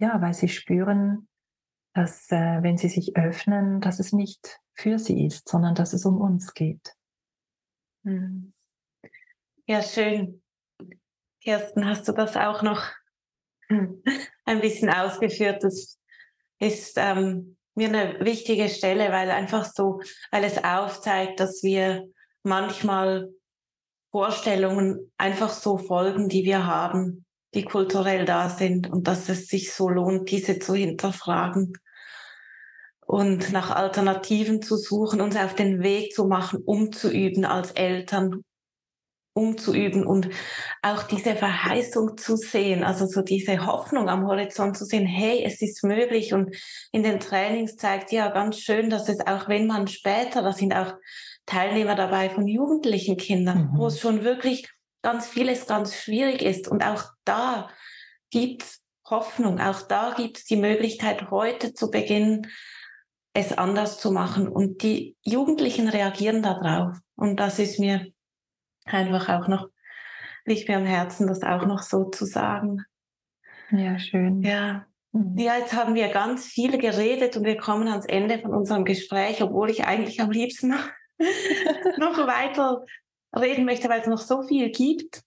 [0.00, 1.28] ja, weil sie spüren,
[1.94, 6.04] dass äh, wenn sie sich öffnen, dass es nicht für sie ist, sondern dass es
[6.04, 6.94] um uns geht.
[8.04, 8.52] Hm.
[9.66, 10.42] Ja, schön.
[11.40, 12.84] Kirsten, hast du das auch noch
[13.68, 15.62] ein bisschen ausgeführt?
[15.62, 15.98] Das
[16.58, 20.00] ist ähm, mir eine wichtige Stelle, weil einfach so,
[20.30, 22.08] weil es aufzeigt, dass wir
[22.42, 23.30] manchmal
[24.10, 27.24] Vorstellungen einfach so folgen, die wir haben,
[27.54, 31.72] die kulturell da sind und dass es sich so lohnt, diese zu hinterfragen
[33.12, 38.42] und nach Alternativen zu suchen, uns auf den Weg zu machen, umzuüben als Eltern,
[39.34, 40.30] umzuüben und
[40.80, 45.60] auch diese Verheißung zu sehen, also so diese Hoffnung am Horizont zu sehen, hey, es
[45.60, 46.56] ist möglich und
[46.90, 50.74] in den Trainings zeigt ja ganz schön, dass es auch wenn man später, da sind
[50.74, 50.94] auch
[51.44, 53.78] Teilnehmer dabei von jugendlichen Kindern, mhm.
[53.78, 54.70] wo es schon wirklich
[55.02, 57.68] ganz vieles ganz schwierig ist und auch da
[58.30, 58.82] gibt es
[59.12, 59.60] Hoffnung.
[59.60, 62.46] Auch da gibt es die Möglichkeit, heute zu beginnen,
[63.34, 64.48] es anders zu machen.
[64.48, 66.96] Und die Jugendlichen reagieren darauf.
[67.16, 68.12] Und das ist mir
[68.84, 69.68] einfach auch noch,
[70.44, 72.84] liegt mir am Herzen, das auch noch so zu sagen.
[73.70, 74.42] Ja, schön.
[74.42, 74.86] Ja.
[75.12, 75.38] Mhm.
[75.38, 79.42] Ja, jetzt haben wir ganz viel geredet und wir kommen ans Ende von unserem Gespräch,
[79.42, 80.88] obwohl ich eigentlich am liebsten noch,
[81.98, 82.84] noch weiter
[83.34, 85.22] reden möchte, weil es noch so viel gibt.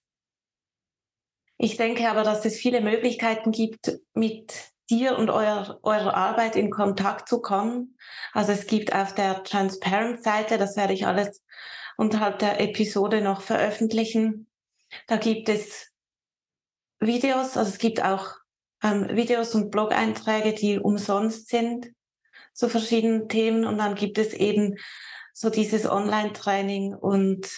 [1.58, 6.70] Ich denke aber, dass es viele Möglichkeiten gibt, mit dir und euer, eurer Arbeit in
[6.70, 7.98] Kontakt zu kommen.
[8.34, 11.44] Also es gibt auf der Transparent-Seite, das werde ich alles
[11.98, 14.48] unterhalb der Episode noch veröffentlichen.
[15.08, 15.92] Da gibt es
[17.00, 18.36] Videos, also es gibt auch
[18.84, 21.92] ähm, Videos und Blog-Einträge, die umsonst sind
[22.54, 23.66] zu verschiedenen Themen.
[23.66, 24.76] Und dann gibt es eben
[25.34, 27.50] so dieses Online-Training und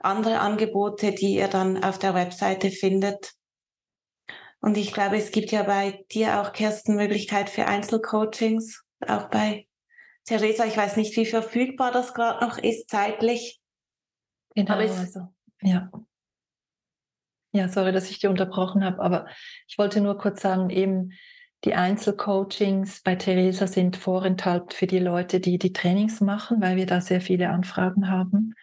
[0.00, 3.32] andere Angebote, die ihr dann auf der Webseite findet.
[4.64, 9.66] Und ich glaube, es gibt ja bei dir auch, Kirsten, Möglichkeit für Einzelcoachings, auch bei
[10.24, 10.64] Theresa.
[10.64, 13.60] Ich weiß nicht, wie verfügbar das gerade noch ist zeitlich.
[14.54, 15.28] Genau, also,
[15.60, 15.90] ja.
[17.52, 19.26] Ja, sorry, dass ich dir unterbrochen habe, aber
[19.68, 21.12] ich wollte nur kurz sagen, eben
[21.64, 26.86] die Einzelcoachings bei Theresa sind vorenthalten für die Leute, die die Trainings machen, weil wir
[26.86, 28.54] da sehr viele Anfragen haben.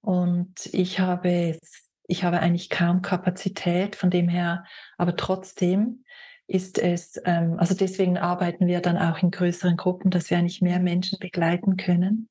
[0.00, 1.56] Und ich habe,
[2.06, 4.64] ich habe eigentlich kaum Kapazität, von dem her,
[4.98, 6.04] aber trotzdem
[6.46, 10.60] ist es, ähm, also deswegen arbeiten wir dann auch in größeren Gruppen, dass wir eigentlich
[10.60, 12.28] mehr Menschen begleiten können.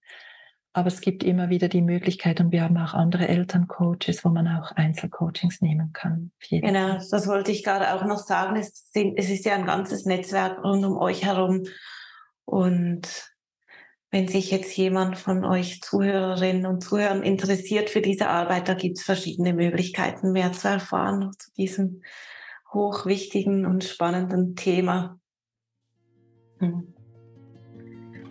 [0.73, 4.47] Aber es gibt immer wieder die Möglichkeit und wir haben auch andere Elterncoaches, wo man
[4.47, 6.31] auch Einzelcoachings nehmen kann.
[6.49, 8.55] Genau, das wollte ich gerade auch noch sagen.
[8.55, 11.63] Es, sind, es ist ja ein ganzes Netzwerk rund um euch herum.
[12.45, 13.31] Und
[14.11, 18.97] wenn sich jetzt jemand von euch Zuhörerinnen und Zuhörern interessiert für diese Arbeit, da gibt
[18.97, 22.01] es verschiedene Möglichkeiten, mehr zu erfahren zu diesem
[22.73, 25.17] hochwichtigen und spannenden Thema.
[26.59, 26.93] Hm.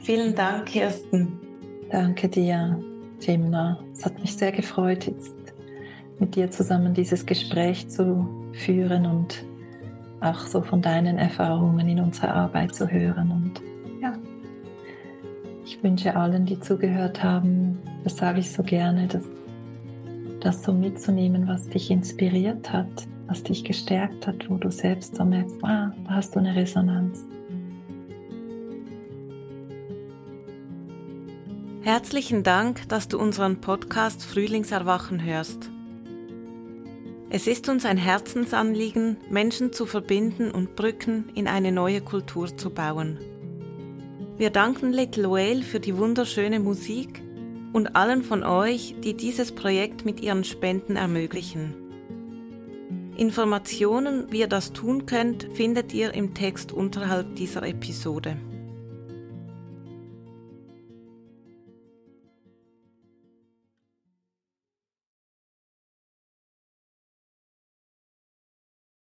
[0.00, 1.40] Vielen Dank, Kirsten.
[1.90, 2.78] Danke dir,
[3.18, 3.82] Timna.
[3.92, 5.34] Es hat mich sehr gefreut, jetzt
[6.18, 9.44] mit dir zusammen dieses Gespräch zu führen und
[10.20, 13.30] auch so von deinen Erfahrungen in unserer Arbeit zu hören.
[13.30, 13.69] Und
[15.70, 19.24] ich wünsche allen, die zugehört haben, das sage ich so gerne, dass
[20.40, 25.24] das so mitzunehmen, was dich inspiriert hat, was dich gestärkt hat, wo du selbst so
[25.24, 27.24] merkst, ah, da hast du eine Resonanz.
[31.82, 35.70] Herzlichen Dank, dass du unseren Podcast Frühlingserwachen hörst.
[37.30, 42.70] Es ist uns ein Herzensanliegen, Menschen zu verbinden und Brücken in eine neue Kultur zu
[42.70, 43.18] bauen.
[44.40, 47.22] Wir danken Little Whale für die wunderschöne Musik
[47.74, 51.74] und allen von euch, die dieses Projekt mit ihren Spenden ermöglichen.
[53.18, 58.38] Informationen, wie ihr das tun könnt, findet ihr im Text unterhalb dieser Episode.